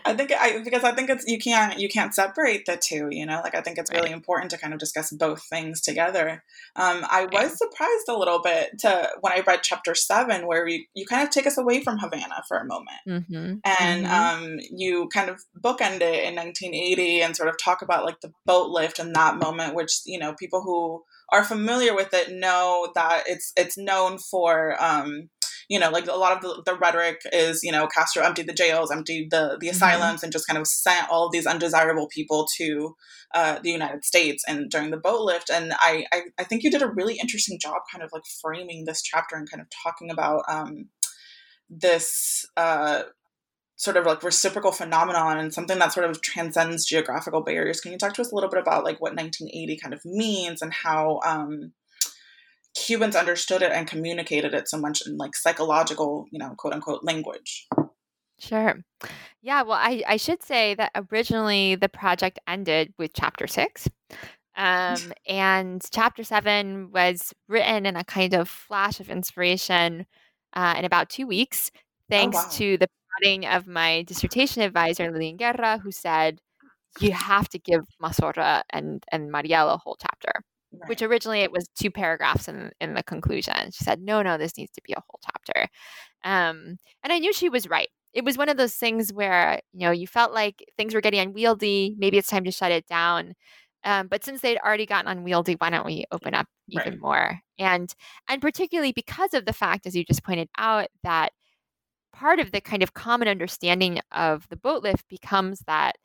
[0.05, 3.07] I think I because I think it's you can't you can't separate the two.
[3.11, 6.43] You know, like I think it's really important to kind of discuss both things together.
[6.75, 10.85] Um, I was surprised a little bit to when I read chapter seven, where you
[10.93, 13.55] you kind of take us away from Havana for a moment, mm-hmm.
[13.65, 14.13] and mm-hmm.
[14.13, 18.31] Um, you kind of bookend it in 1980 and sort of talk about like the
[18.45, 21.03] boat lift and that moment, which you know people who
[21.33, 25.29] are familiar with it know that it's it's known for um,
[25.69, 28.53] you know, like a lot of the, the rhetoric is, you know, Castro emptied the
[28.53, 29.75] jails, emptied the, the mm-hmm.
[29.75, 32.95] asylums, and just kind of sent all of these undesirable people to
[33.33, 35.49] uh, the United States and during the boat lift.
[35.49, 38.85] And I, I, I, think you did a really interesting job kind of like framing
[38.85, 40.89] this chapter and kind of talking about um,
[41.69, 43.03] this uh,
[43.75, 47.81] sort of like reciprocal phenomenon and something that sort of transcends geographical barriers.
[47.81, 50.61] Can you talk to us a little bit about like what 1980 kind of means
[50.61, 51.73] and how um,
[52.75, 57.03] Cubans understood it and communicated it so much in like psychological, you know, quote unquote
[57.03, 57.67] language.
[58.39, 58.75] Sure.
[59.41, 63.87] Yeah, well, I, I should say that originally the project ended with chapter six.
[64.55, 70.05] Um, and chapter seven was written in a kind of flash of inspiration
[70.53, 72.49] uh, in about two weeks, oh, thanks oh, wow.
[72.51, 76.39] to the prodding of my dissertation advisor, Lillian Guerra, who said,
[76.99, 80.43] you have to give Mazorra and, and Mariel a whole chapter.
[80.73, 80.89] Right.
[80.89, 83.71] Which originally it was two paragraphs in in the conclusion.
[83.71, 85.67] She said, "No, no, this needs to be a whole chapter,"
[86.23, 87.89] um, and I knew she was right.
[88.13, 91.19] It was one of those things where you know you felt like things were getting
[91.19, 91.95] unwieldy.
[91.97, 93.33] Maybe it's time to shut it down.
[93.83, 97.01] Um, but since they'd already gotten unwieldy, why don't we open up even right.
[97.01, 97.39] more?
[97.59, 97.93] And
[98.29, 101.33] and particularly because of the fact, as you just pointed out, that
[102.13, 105.97] part of the kind of common understanding of the boat lift becomes that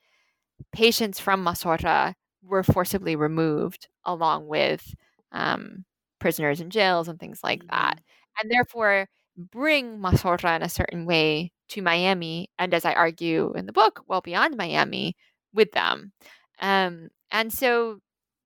[0.72, 2.14] patients from Mazorra
[2.49, 4.94] were forcibly removed along with
[5.32, 5.84] um,
[6.18, 7.96] prisoners in jails and things like that.
[7.96, 8.42] Mm-hmm.
[8.42, 13.66] And therefore, bring Mazorra in a certain way to Miami, and as I argue in
[13.66, 15.16] the book, well beyond Miami
[15.53, 16.12] with them.
[16.61, 18.01] Um, and so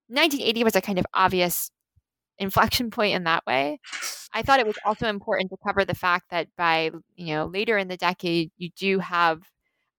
[0.09, 1.71] 1980 was a kind of obvious
[2.39, 3.79] inflection point in that way.
[4.35, 7.79] I thought it was also important to cover the fact that by you know later
[7.79, 9.43] in the decade, you do have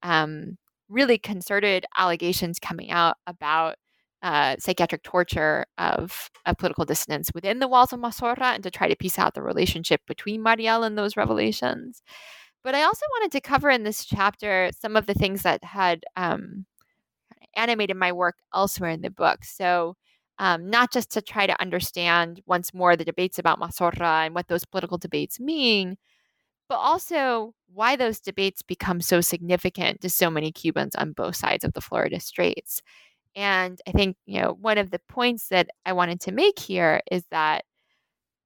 [0.01, 0.57] um,
[0.89, 3.75] really concerted allegations coming out about
[4.23, 8.87] uh, psychiatric torture of, of political dissidents within the walls of Mazorra and to try
[8.87, 12.01] to piece out the relationship between Mariel and those revelations.
[12.63, 16.05] But I also wanted to cover in this chapter some of the things that had
[16.15, 16.65] um,
[17.55, 19.43] animated my work elsewhere in the book.
[19.43, 19.95] So,
[20.39, 24.47] um, not just to try to understand once more the debates about Mazorra and what
[24.47, 25.97] those political debates mean,
[26.69, 31.63] but also why those debates become so significant to so many Cubans on both sides
[31.63, 32.81] of the Florida Straits.
[33.35, 37.01] And I think, you know, one of the points that I wanted to make here
[37.11, 37.65] is that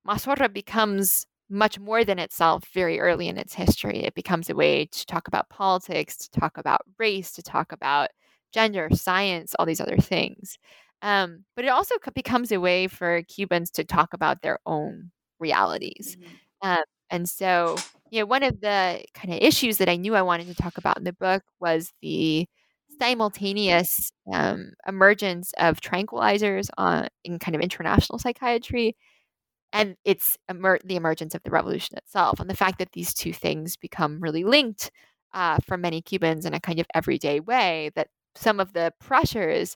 [0.08, 4.04] Mazorra becomes much more than itself very early in its history.
[4.04, 8.10] It becomes a way to talk about politics, to talk about race, to talk about
[8.54, 10.58] gender, science, all these other things.
[11.02, 16.18] Um, but it also becomes a way for Cubans to talk about their own realities.
[16.20, 16.70] Mm-hmm.
[16.70, 17.78] Um, and so,
[18.10, 20.78] you know, one of the kind of issues that I knew I wanted to talk
[20.78, 22.48] about in the book was the
[23.00, 28.96] simultaneous um, emergence of tranquilizers on, in kind of international psychiatry
[29.74, 33.34] and it's emer- the emergence of the revolution itself and the fact that these two
[33.34, 34.92] things become really linked
[35.34, 39.76] uh, for many cubans in a kind of everyday way that some of the pressures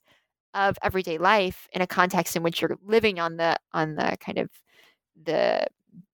[0.56, 4.38] of everyday life in a context in which you're living on the on the kind
[4.40, 4.50] of
[5.24, 5.66] the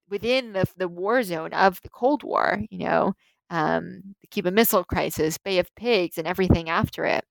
[0.09, 3.13] within the the war zone of the Cold War, you know,
[3.49, 7.23] um, the Cuban Missile Crisis, Bay of Pigs, and everything after it,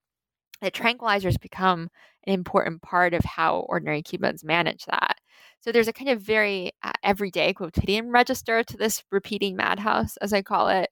[0.60, 1.88] that tranquilizers become
[2.26, 5.16] an important part of how ordinary Cubans manage that.
[5.60, 10.32] So there's a kind of very uh, everyday quotidian register to this repeating madhouse, as
[10.32, 10.90] I call it.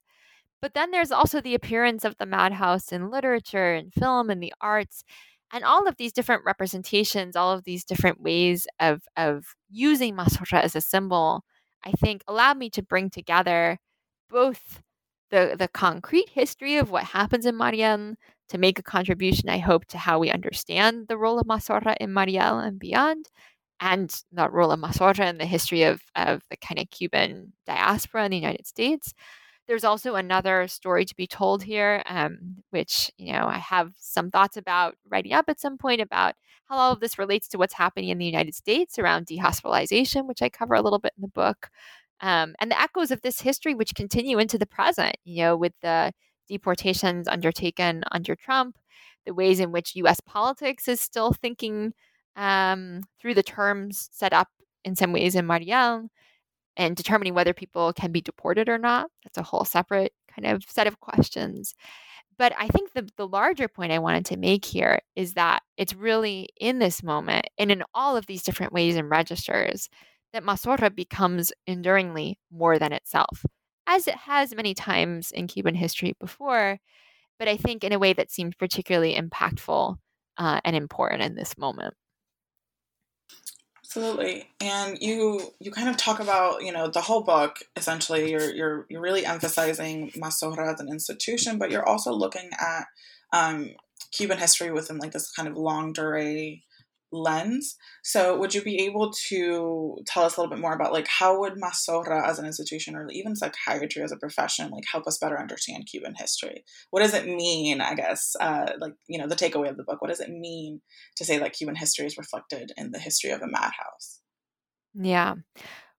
[0.60, 4.52] But then there's also the appearance of the madhouse in literature and film and the
[4.60, 5.04] arts.
[5.52, 10.62] And all of these different representations, all of these different ways of, of using Mazorra
[10.62, 11.44] as a symbol,
[11.84, 13.78] I think allowed me to bring together
[14.30, 14.80] both
[15.35, 18.14] the, the concrete history of what happens in Mariel
[18.51, 22.12] to make a contribution, I hope, to how we understand the role of Mazorra in
[22.12, 23.26] Mariel and beyond,
[23.80, 28.26] and the role of Mazorra in the history of, of the kind of Cuban diaspora
[28.26, 29.12] in the United States.
[29.66, 34.30] There's also another story to be told here, um, which you know I have some
[34.30, 36.35] thoughts about writing up at some point about
[36.66, 40.43] how all of this relates to what's happening in the United States around dehospitalization, which
[40.43, 41.70] I cover a little bit in the book,
[42.20, 45.16] um, and the echoes of this history, which continue into the present.
[45.24, 46.12] You know, with the
[46.48, 48.76] deportations undertaken under Trump,
[49.26, 50.20] the ways in which U.S.
[50.20, 51.92] politics is still thinking
[52.36, 54.48] um, through the terms set up
[54.84, 56.08] in some ways in Mariel
[56.76, 59.08] and determining whether people can be deported or not.
[59.22, 61.74] That's a whole separate kind of set of questions.
[62.36, 65.94] But I think the, the larger point I wanted to make here is that it's
[65.94, 69.88] really in this moment and in all of these different ways and registers
[70.35, 73.47] that Mazorra becomes enduringly more than itself,
[73.87, 76.78] as it has many times in Cuban history before,
[77.39, 79.97] but I think in a way that seems particularly impactful
[80.37, 81.95] uh, and important in this moment.
[83.85, 84.49] Absolutely.
[84.61, 88.87] And you you kind of talk about, you know, the whole book essentially you're you're
[88.89, 92.87] you're really emphasizing Mazorra as an institution, but you're also looking at
[93.32, 93.70] um,
[94.11, 96.62] Cuban history within like this kind of longue durée
[97.14, 97.76] lens.
[98.02, 101.38] So would you be able to tell us a little bit more about like how
[101.40, 105.38] would Mazorra as an institution or even psychiatry as a profession like help us better
[105.38, 106.64] understand Cuban history?
[106.90, 110.02] What does it mean, I guess, uh, like, you know, the takeaway of the book,
[110.02, 110.80] what does it mean
[111.16, 114.20] to say that Cuban history is reflected in the history of a madhouse?
[114.94, 115.34] Yeah.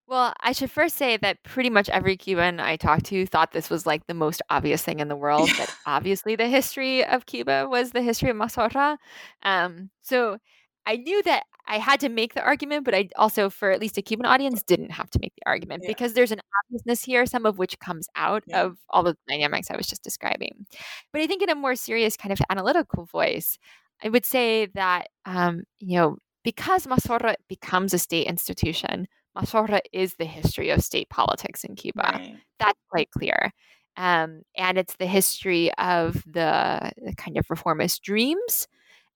[0.07, 3.72] Well, I should first say that pretty much every Cuban I talked to thought this
[3.72, 5.49] was like the most obvious thing in the world.
[5.49, 5.57] Yeah.
[5.57, 8.97] That obviously the history of Cuba was the history of Mazorra.
[9.43, 10.38] Um, so
[10.86, 13.98] I knew that I had to make the argument, but I also, for at least
[13.98, 15.90] a Cuban audience, didn't have to make the argument yeah.
[15.90, 18.64] because there's an obviousness here, some of which comes out yeah.
[18.64, 20.68] of all the dynamics I was just describing.
[21.12, 23.58] But I think in a more serious kind of analytical voice,
[24.04, 30.16] I would say that, um, you know, because Mazorra becomes a state institution, Mazorra is
[30.16, 32.12] the history of state politics in Cuba.
[32.14, 32.38] Right.
[32.60, 33.52] That's quite clear.
[33.98, 38.68] Um, and it's the history of the, the kind of reformist dreams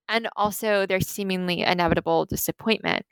[0.10, 3.06] and also their seemingly inevitable disappointment.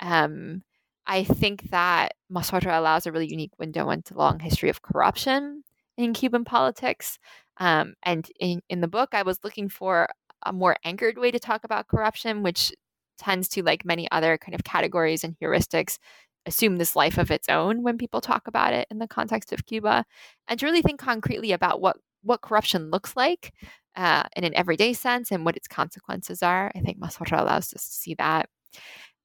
[0.00, 0.62] Um,
[1.06, 5.64] I think that Mazorra allows a really unique window into long history of corruption
[5.96, 7.18] in Cuban politics.
[7.58, 10.08] Um, and in, in the book, I was looking for
[10.44, 12.72] a more anchored way to talk about corruption, which
[13.18, 15.98] tends to, like many other kind of categories and heuristics,
[16.46, 19.66] assume this life of its own when people talk about it in the context of
[19.66, 20.04] Cuba,
[20.48, 23.52] and to really think concretely about what what corruption looks like
[23.96, 26.70] uh, in an everyday sense and what its consequences are.
[26.74, 28.48] I think Mazorra allows us to see that.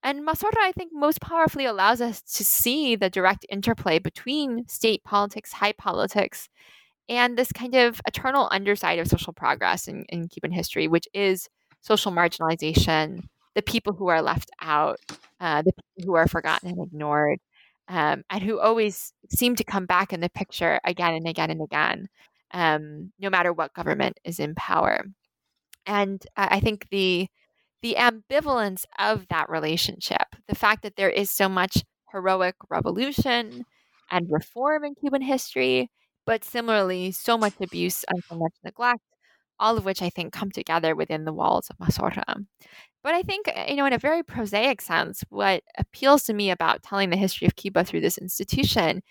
[0.03, 5.03] And Mazorra, I think, most powerfully allows us to see the direct interplay between state
[5.03, 6.47] politics, high politics,
[7.09, 11.49] and this kind of eternal underside of social progress in, in Cuban history, which is
[11.81, 13.23] social marginalization,
[13.55, 14.99] the people who are left out,
[15.39, 17.39] uh, the people who are forgotten and ignored,
[17.87, 21.61] um, and who always seem to come back in the picture again and again and
[21.61, 22.09] again
[22.55, 25.03] um, no matter what government is in power.
[25.85, 27.27] And I think the
[27.83, 33.65] the ambivalence of that relationship, the fact that there is so much heroic revolution
[34.09, 35.91] and reform in Cuban history,
[36.25, 39.03] but similarly, so much abuse and so much neglect,
[39.59, 42.45] all of which I think come together within the walls of Mazorra.
[43.03, 46.49] But I think, uh, you know, in a very prosaic sense, what appeals to me
[46.49, 49.03] about telling the history of Cuba through this institution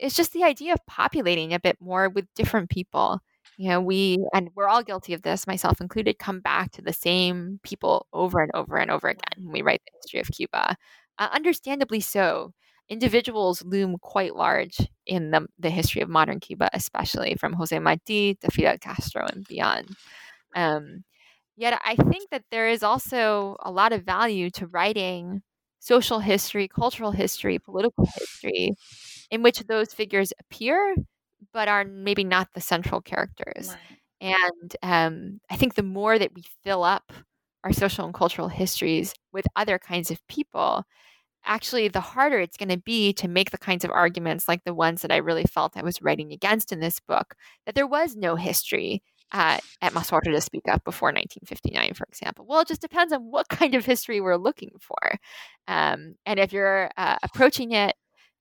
[0.00, 3.20] is just the idea of populating a bit more with different people.
[3.56, 6.92] You know, we, and we're all guilty of this, myself included, come back to the
[6.92, 10.76] same people over and over and over again when we write the history of Cuba.
[11.18, 12.52] Uh, understandably so.
[12.88, 18.34] Individuals loom quite large in the, the history of modern Cuba, especially from Jose Marti
[18.36, 19.94] to Fidel Castro and beyond.
[20.56, 21.04] Um,
[21.56, 25.42] yet I think that there is also a lot of value to writing
[25.78, 28.74] social history, cultural history, political history
[29.30, 30.94] in which those figures appear
[31.52, 33.68] but are maybe not the central characters.
[33.68, 33.78] Right.
[34.20, 37.12] And um, I think the more that we fill up
[37.64, 40.84] our social and cultural histories with other kinds of people,
[41.44, 44.74] actually, the harder it's going to be to make the kinds of arguments like the
[44.74, 47.34] ones that I really felt I was writing against in this book
[47.66, 49.02] that there was no history
[49.32, 52.44] uh, at Mazorra to speak of before 1959, for example.
[52.48, 55.18] Well, it just depends on what kind of history we're looking for.
[55.68, 57.94] Um, and if you're uh, approaching it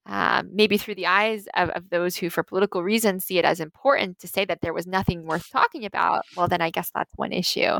[0.10, 3.60] um, maybe through the eyes of, of those who, for political reasons, see it as
[3.60, 7.14] important to say that there was nothing worth talking about, well, then I guess that's
[7.15, 7.80] one issue.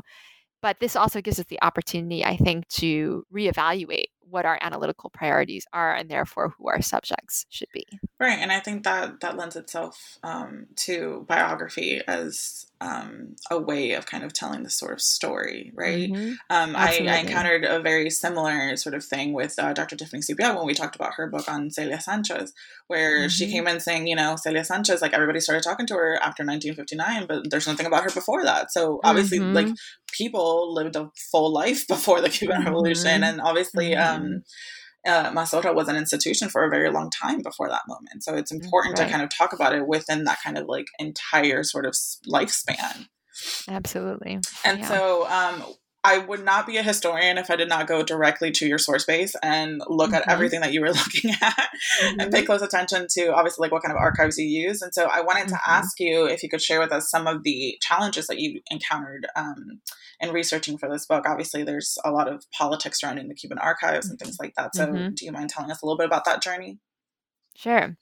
[0.62, 5.66] But this also gives us the opportunity, I think, to reevaluate what our analytical priorities
[5.74, 7.86] are and therefore who our subjects should be.
[8.20, 8.38] Right.
[8.38, 14.06] And I think that that lends itself um, to biography as um, a way of
[14.06, 16.10] kind of telling the sort of story, right?
[16.10, 16.32] Mm-hmm.
[16.50, 19.98] Um, I, I, encountered a very similar sort of thing with uh, Dr.
[19.98, 22.54] Tiffany Sippial when we talked about her book on Celia Sanchez,
[22.88, 23.28] where mm-hmm.
[23.28, 26.46] she came in saying, you know, Celia Sanchez, like everybody started talking to her after
[26.46, 28.72] 1959, but there's nothing about her before that.
[28.72, 29.54] So obviously, mm-hmm.
[29.54, 29.68] like
[30.14, 33.24] people lived a full life before the Cuban Revolution, mm-hmm.
[33.24, 34.38] and obviously, um, mm-hmm
[35.08, 35.32] uh,
[35.74, 38.24] was an institution for a very long time before that moment.
[38.24, 39.06] So it's important right.
[39.06, 41.94] to kind of talk about it within that kind of like entire sort of
[42.28, 43.08] lifespan.
[43.68, 44.40] Absolutely.
[44.66, 44.88] And yeah.
[44.88, 45.64] so um,
[46.10, 49.06] I would not be a historian if I did not go directly to your source
[49.06, 50.16] base and look mm-hmm.
[50.16, 51.70] at everything that you were looking at
[52.02, 52.20] mm-hmm.
[52.20, 54.82] and pay close attention to obviously like what kind of archives you use.
[54.82, 55.56] And so I wanted mm-hmm.
[55.56, 58.60] to ask you if you could share with us some of the challenges that you
[58.72, 59.82] encountered um,
[60.20, 61.26] in researching for this book.
[61.28, 64.76] Obviously, there's a lot of politics surrounding the Cuban archives and things like that.
[64.76, 65.14] So mm-hmm.
[65.14, 66.80] do you mind telling us a little bit about that journey?
[67.56, 67.96] Sure.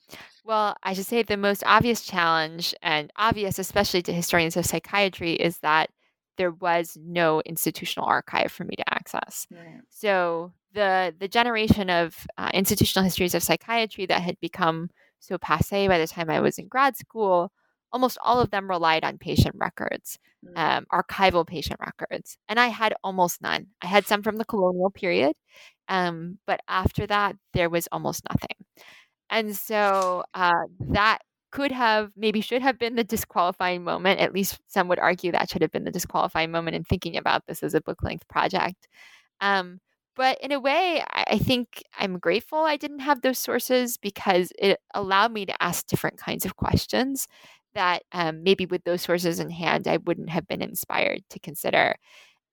[0.44, 5.32] Well, I should say the most obvious challenge, and obvious especially to historians of psychiatry,
[5.32, 5.90] is that
[6.38, 9.46] there was no institutional archive for me to access.
[9.50, 9.80] Right.
[9.90, 15.88] So the the generation of uh, institutional histories of psychiatry that had become so passe
[15.88, 17.52] by the time I was in grad school,
[17.92, 20.56] almost all of them relied on patient records, mm.
[20.56, 23.66] um, archival patient records, and I had almost none.
[23.82, 25.34] I had some from the colonial period,
[25.88, 28.56] um, but after that there was almost nothing.
[29.30, 31.18] And so uh, that
[31.50, 34.20] could have, maybe should have been the disqualifying moment.
[34.20, 37.46] At least some would argue that should have been the disqualifying moment in thinking about
[37.46, 38.88] this as a book length project.
[39.40, 39.80] Um,
[40.16, 44.80] but in a way, I think I'm grateful I didn't have those sources because it
[44.92, 47.28] allowed me to ask different kinds of questions
[47.74, 51.94] that um, maybe with those sources in hand, I wouldn't have been inspired to consider.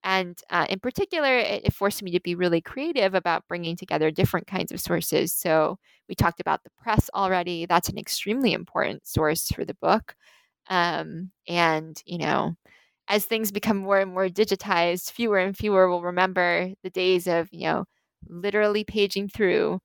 [0.05, 4.11] And uh, in particular, it, it, forced me to be really creative about bringing together
[4.11, 5.33] different kinds of sources.
[5.33, 7.65] So we talked about the press already.
[7.65, 10.15] That's an extremely important source for the book.
[10.69, 12.55] Um, and, you know,
[13.07, 17.49] as things become more and more digitized, fewer and fewer will remember the days of,
[17.51, 17.85] you know,
[18.27, 19.79] literally paging through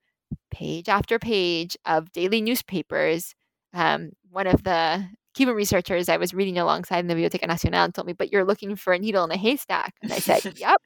[0.51, 3.34] page after page of daily newspapers.
[3.74, 8.07] Um, one of the Cuban researchers I was reading alongside in the Biblioteca Nacional told
[8.07, 9.94] me, but you're looking for a needle in a haystack.
[10.02, 10.81] And I said, yep,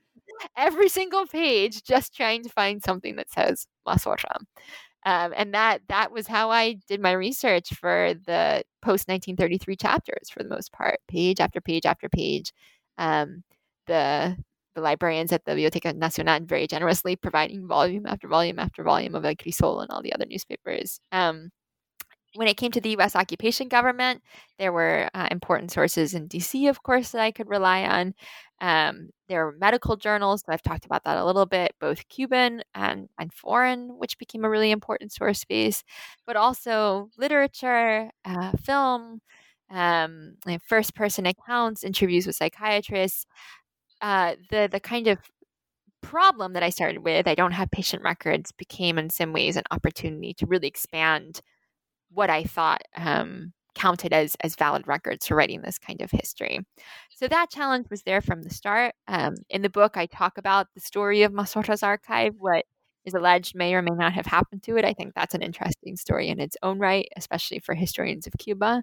[0.57, 4.37] every single page, just trying to find something that says Mazorra.
[5.07, 10.31] Um, and that that was how I did my research for the post 1933 chapters
[10.31, 12.53] for the most part, page after page after page.
[12.97, 13.45] Um,
[13.87, 14.37] the
[14.75, 19.25] the librarians at the Biblioteca Nacional very generously providing volume after volume after volume of
[19.25, 21.01] El Crisol and all the other newspapers.
[21.13, 21.51] Um,
[22.35, 24.23] when it came to the US occupation government,
[24.59, 28.15] there were uh, important sources in DC, of course, that I could rely on.
[28.61, 32.63] Um, there were medical journals, so I've talked about that a little bit, both Cuban
[32.75, 35.85] and, and foreign, which became a really important source space,
[36.27, 39.21] but also literature, uh, film,
[39.71, 40.35] um,
[40.67, 43.27] first person accounts, interviews with psychiatrists.
[44.01, 45.19] Uh, the, the kind of
[46.03, 49.65] problem that I started with, I don't have patient records, became in some ways an
[49.71, 51.41] opportunity to really expand
[52.15, 56.61] what I thought um, counted as as valid records for writing this kind of history.
[57.11, 58.95] So that challenge was there from the start.
[59.09, 62.65] Um, in the book, I talk about the story of Mazorra's archive, what
[63.05, 64.85] is alleged may or may not have happened to it.
[64.85, 68.83] I think that's an interesting story in its own right, especially for historians of Cuba.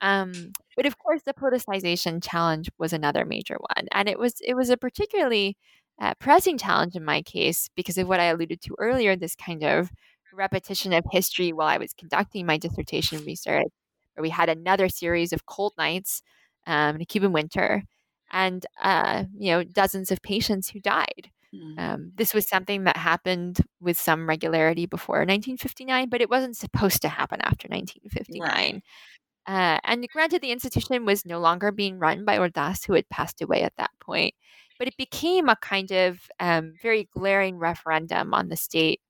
[0.00, 4.54] Um, but of course, the politicization challenge was another major one, and it was it
[4.54, 5.56] was a particularly
[6.00, 9.16] uh, pressing challenge in my case because of what I alluded to earlier.
[9.16, 9.90] This kind of
[10.32, 13.66] repetition of history while I was conducting my dissertation research,
[14.14, 16.22] where we had another series of cold nights
[16.66, 17.82] um, in a Cuban winter,
[18.30, 21.30] and uh, you know dozens of patients who died.
[21.54, 21.78] Mm.
[21.78, 27.00] Um, this was something that happened with some regularity before 1959, but it wasn't supposed
[27.02, 28.42] to happen after 1959.
[28.42, 28.82] Right.
[29.46, 33.40] Uh, and granted, the institution was no longer being run by Ordaz, who had passed
[33.40, 34.34] away at that point,
[34.78, 39.00] but it became a kind of um, very glaring referendum on the state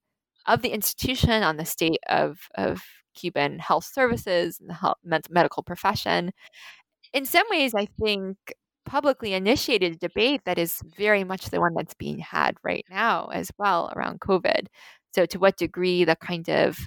[0.49, 2.81] of the institution, on the state of, of
[3.15, 4.97] Cuban health services and the health,
[5.29, 6.31] medical profession.
[7.13, 8.37] In some ways, I think
[8.85, 13.27] publicly initiated a debate that is very much the one that's being had right now
[13.27, 14.67] as well around COVID.
[15.13, 16.79] So, to what degree the kind of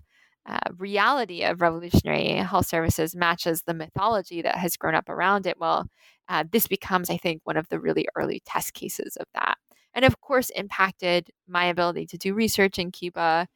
[0.47, 5.59] uh, reality of revolutionary health services matches the mythology that has grown up around it,
[5.59, 5.87] well,
[6.29, 9.57] uh, this becomes, I think, one of the really early test cases of that.
[9.95, 13.47] And of course, impacted my ability to do research in Cuba.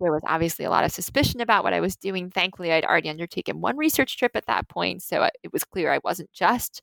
[0.00, 2.30] There was obviously a lot of suspicion about what I was doing.
[2.30, 5.02] Thankfully, I'd already undertaken one research trip at that point.
[5.02, 6.82] So uh, it was clear I wasn't just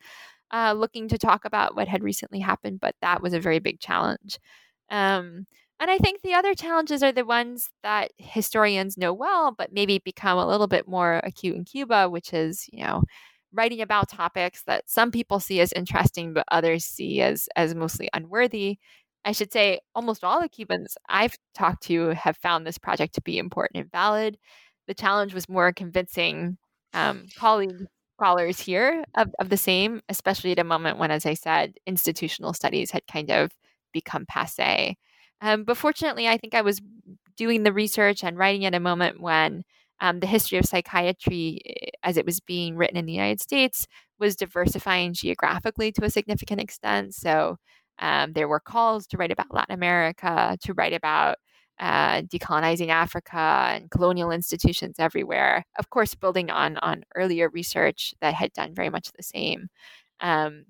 [0.52, 3.80] uh, looking to talk about what had recently happened, but that was a very big
[3.80, 4.40] challenge.
[4.90, 5.46] Um,
[5.80, 10.00] and I think the other challenges are the ones that historians know well, but maybe
[10.00, 13.04] become a little bit more acute in Cuba, which is, you know,
[13.52, 18.10] writing about topics that some people see as interesting, but others see as as mostly
[18.14, 18.78] unworthy.
[19.26, 23.22] I should say almost all the Cubans I've talked to have found this project to
[23.22, 24.38] be important and valid.
[24.88, 26.58] The challenge was more convincing
[26.94, 27.84] um, colleagues,
[28.18, 32.54] scholars here of, of the same, especially at a moment when, as I said, institutional
[32.54, 33.52] studies had kind of
[33.92, 34.96] become passe.
[35.42, 36.82] Um, but fortunately, I think I was
[37.36, 39.64] doing the research and writing at a moment when
[40.00, 43.88] um, the history of psychiatry, eh, as it was being written in the United States,
[44.20, 47.14] was diversifying geographically to a significant extent.
[47.14, 47.58] So
[48.00, 51.38] um, there were calls to write about Latin America, to write about
[51.80, 55.66] uh, decolonizing Africa and colonial institutions everywhere.
[55.80, 59.68] Of course, building on on earlier research that had done very much the same.
[60.20, 60.66] Um,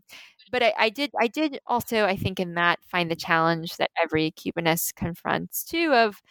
[0.51, 3.91] but I, I, did I did also I think in that find the challenge that
[4.01, 6.21] every Cubanist confronts too of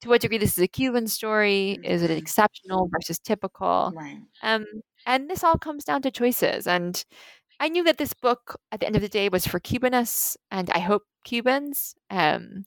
[0.00, 2.18] to what degree this is a Cuban story is it mm-hmm.
[2.18, 4.64] exceptional versus typical right um,
[5.06, 7.04] and this all comes down to choices and
[7.60, 10.70] I knew that this book at the end of the day was for Cubanists and
[10.70, 12.64] I hope Cubans um,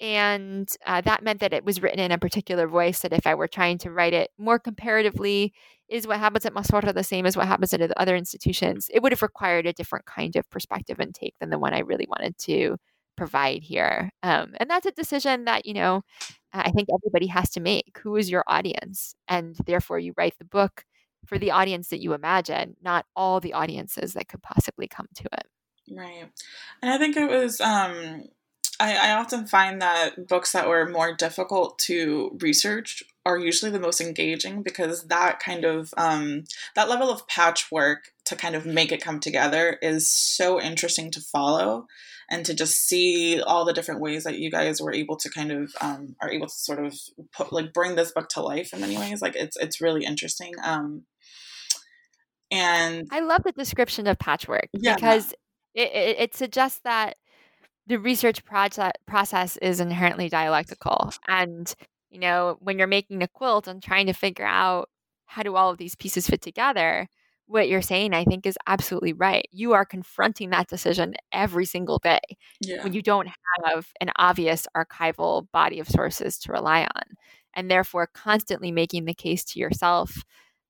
[0.00, 3.34] and uh, that meant that it was written in a particular voice that if I
[3.34, 5.52] were trying to write it more comparatively
[5.90, 9.12] is what happens at Mas the same as what happens at other institutions, it would
[9.12, 12.38] have required a different kind of perspective and take than the one I really wanted
[12.38, 12.76] to
[13.16, 14.10] provide here.
[14.22, 16.02] Um, and that's a decision that, you know,
[16.54, 17.98] I think everybody has to make.
[18.02, 19.14] Who is your audience?
[19.28, 20.84] And therefore, you write the book
[21.26, 25.24] for the audience that you imagine, not all the audiences that could possibly come to
[25.32, 25.46] it.
[25.90, 26.30] Right.
[26.82, 28.24] And I think it was um,
[28.80, 33.78] I, I often find that books that were more difficult to research are usually the
[33.78, 36.44] most engaging because that kind of um,
[36.74, 41.20] that level of patchwork to kind of make it come together is so interesting to
[41.20, 41.86] follow
[42.30, 45.52] and to just see all the different ways that you guys were able to kind
[45.52, 46.94] of um, are able to sort of
[47.34, 50.54] put like bring this book to life in many ways like it's it's really interesting
[50.62, 51.02] um,
[52.50, 54.94] and i love the description of patchwork yeah.
[54.94, 55.32] because
[55.74, 57.16] it, it, it suggests that
[57.86, 61.74] the research project process is inherently dialectical and
[62.10, 64.88] you know when you're making a quilt and trying to figure out
[65.26, 67.08] how do all of these pieces fit together
[67.46, 71.98] what you're saying i think is absolutely right you are confronting that decision every single
[71.98, 72.20] day
[72.60, 72.82] yeah.
[72.82, 73.28] when you don't
[73.64, 77.02] have an obvious archival body of sources to rely on
[77.54, 80.22] and therefore constantly making the case to yourself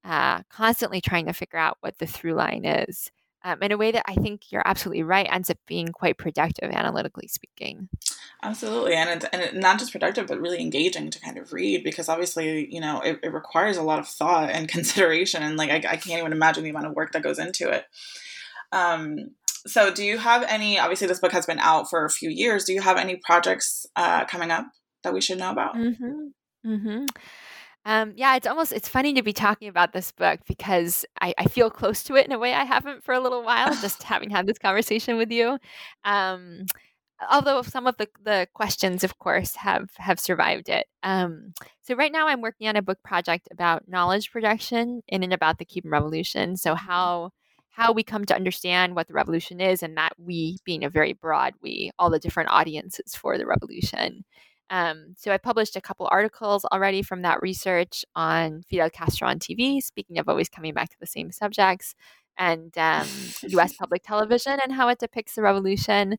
[0.05, 3.11] uh, constantly trying to figure out what the through line is
[3.43, 6.71] um, in a way that I think you're absolutely right ends up being quite productive,
[6.71, 7.89] analytically speaking.
[8.43, 11.83] Absolutely, and it's and it, not just productive, but really engaging to kind of read
[11.83, 15.71] because obviously, you know, it, it requires a lot of thought and consideration, and like
[15.71, 17.85] I, I can't even imagine the amount of work that goes into it.
[18.73, 19.31] Um,
[19.67, 20.79] so, do you have any?
[20.79, 22.65] Obviously, this book has been out for a few years.
[22.65, 24.67] Do you have any projects uh, coming up
[25.03, 25.77] that we should know about?
[25.77, 26.71] Mm-hmm.
[26.71, 27.05] Mm-hmm.
[27.87, 31.45] Um, yeah, it's almost it's funny to be talking about this book because I, I,
[31.47, 34.29] feel close to it in a way I haven't for a little while, just having
[34.29, 35.59] had this conversation with you.
[36.05, 36.67] Um,
[37.31, 40.87] although some of the, the questions, of course, have have survived it.
[41.03, 45.33] Um, so right now, I'm working on a book project about knowledge production in and
[45.33, 46.57] about the Cuban Revolution.
[46.57, 46.87] So mm-hmm.
[46.87, 47.31] how
[47.71, 51.15] how we come to understand what the revolution is, and that we being a very
[51.15, 54.25] broad we, all the different audiences for the revolution.
[54.71, 59.41] Um, so I published a couple articles already from that research on Fidel Castro on
[59.41, 61.95] TV, speaking of always coming back to the same subjects,
[62.39, 63.07] and um,
[63.49, 63.73] U.S.
[63.79, 66.17] public television and how it depicts the revolution.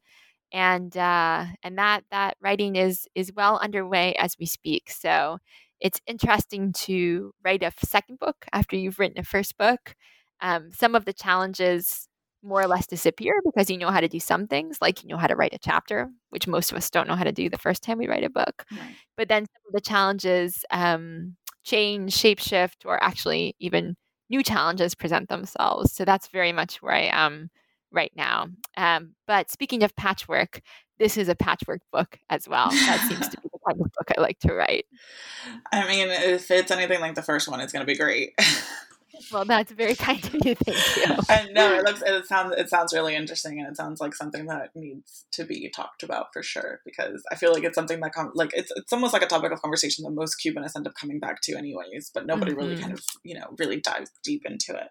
[0.52, 4.92] And uh, and that that writing is is well underway as we speak.
[4.92, 5.38] So
[5.80, 9.96] it's interesting to write a second book after you've written a first book.
[10.42, 12.10] Um, some of the challenges
[12.44, 15.18] more or less disappear because you know how to do some things, like you know
[15.18, 17.58] how to write a chapter, which most of us don't know how to do the
[17.58, 18.66] first time we write a book.
[18.72, 18.96] Right.
[19.18, 23.96] But then some of the challenges um, change, shapeshift, or actually even
[24.30, 25.94] new challenges present themselves.
[25.94, 27.50] So that's very much where I am
[27.92, 28.48] right now.
[28.78, 30.62] Um, but speaking of patchwork,
[30.98, 32.70] this is a patchwork book as well.
[32.70, 34.86] That seems to be the kind of book I like to write.
[35.72, 38.34] I mean, if it's anything like the first one, it's going to be great.
[39.32, 40.56] Well, that's very kind of you.
[40.56, 41.16] Thank you.
[41.30, 44.46] and no, it looks it sounds it sounds really interesting, and it sounds like something
[44.46, 46.80] that needs to be talked about for sure.
[46.86, 49.52] Because I feel like it's something that com- like it's it's almost like a topic
[49.52, 52.12] of conversation that most Cubanists end up coming back to, anyways.
[52.14, 52.62] But nobody mm-hmm.
[52.62, 54.90] really kind of you know really dives deep into it.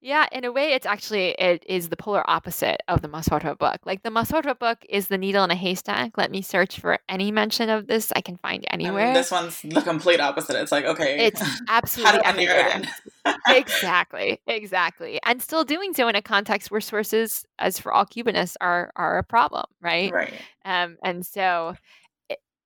[0.00, 3.78] Yeah, in a way, it's actually it is the polar opposite of the Mazorra book.
[3.84, 6.16] Like the Mazorra book is the needle in a haystack.
[6.16, 9.02] Let me search for any mention of this I can find anywhere.
[9.02, 10.54] I mean, this one's the complete opposite.
[10.60, 12.82] It's like okay, it's absolutely everywhere.
[13.48, 18.56] exactly, exactly, and still doing so in a context where sources, as for all Cubanists,
[18.60, 20.12] are are a problem, right?
[20.12, 20.34] Right.
[20.64, 21.74] Um, and so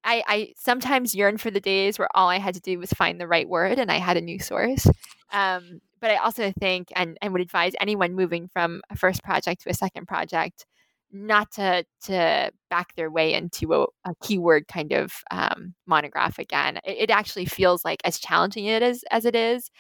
[0.04, 3.20] I, I sometimes yearn for the days where all I had to do was find
[3.20, 4.86] the right word and I had a new source.
[5.32, 9.62] Um, but I also think and, and would advise anyone moving from a first project
[9.62, 10.66] to a second project
[11.12, 16.79] not to to back their way into a, a keyword kind of um, monograph again.
[16.85, 19.70] It, it, actually feels like as challenging it is as it is,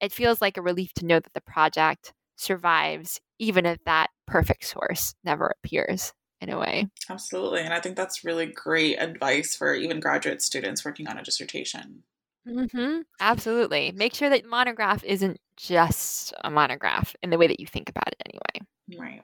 [0.00, 4.64] it feels like a relief to know that the project survives even if that perfect
[4.64, 6.88] source never appears in a way.
[7.08, 7.60] Absolutely.
[7.60, 12.02] And I think that's really great advice for even graduate students working on a dissertation.
[12.48, 13.00] Mm-hmm.
[13.20, 13.92] Absolutely.
[13.92, 18.08] Make sure that monograph isn't just a monograph in the way that you think about
[18.08, 19.00] it anyway.
[19.00, 19.22] Right.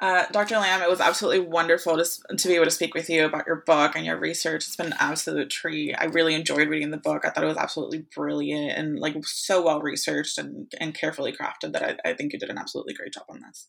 [0.00, 0.56] Uh, Dr.
[0.56, 3.62] Lambe, it was absolutely wonderful to, to be able to speak with you about your
[3.64, 4.66] book and your research.
[4.66, 5.94] It's been an absolute treat.
[5.94, 7.24] I really enjoyed reading the book.
[7.24, 11.72] I thought it was absolutely brilliant and like so well researched and, and carefully crafted
[11.72, 13.68] that I, I think you did an absolutely great job on this.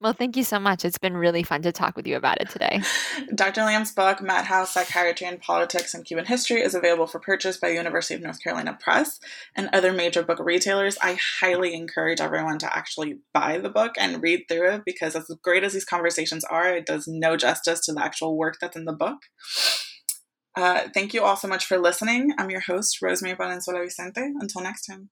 [0.00, 0.86] Well, thank you so much.
[0.86, 2.80] It's been really fun to talk with you about it today.
[3.34, 3.60] Dr.
[3.60, 8.14] Lambe's book, Madhouse Psychiatry and Politics in Cuban History, is available for purchase by University
[8.14, 9.20] of North Carolina Press
[9.54, 10.96] and other major book retailers.
[11.02, 15.30] I highly encourage everyone to actually buy the book and read through it because, as
[15.42, 18.86] great as these conversations are, it does no justice to the actual work that's in
[18.86, 19.18] the book.
[20.56, 22.32] Uh, thank you all so much for listening.
[22.38, 24.32] I'm your host, Rosemary Valenzuela Vicente.
[24.40, 25.10] Until next time.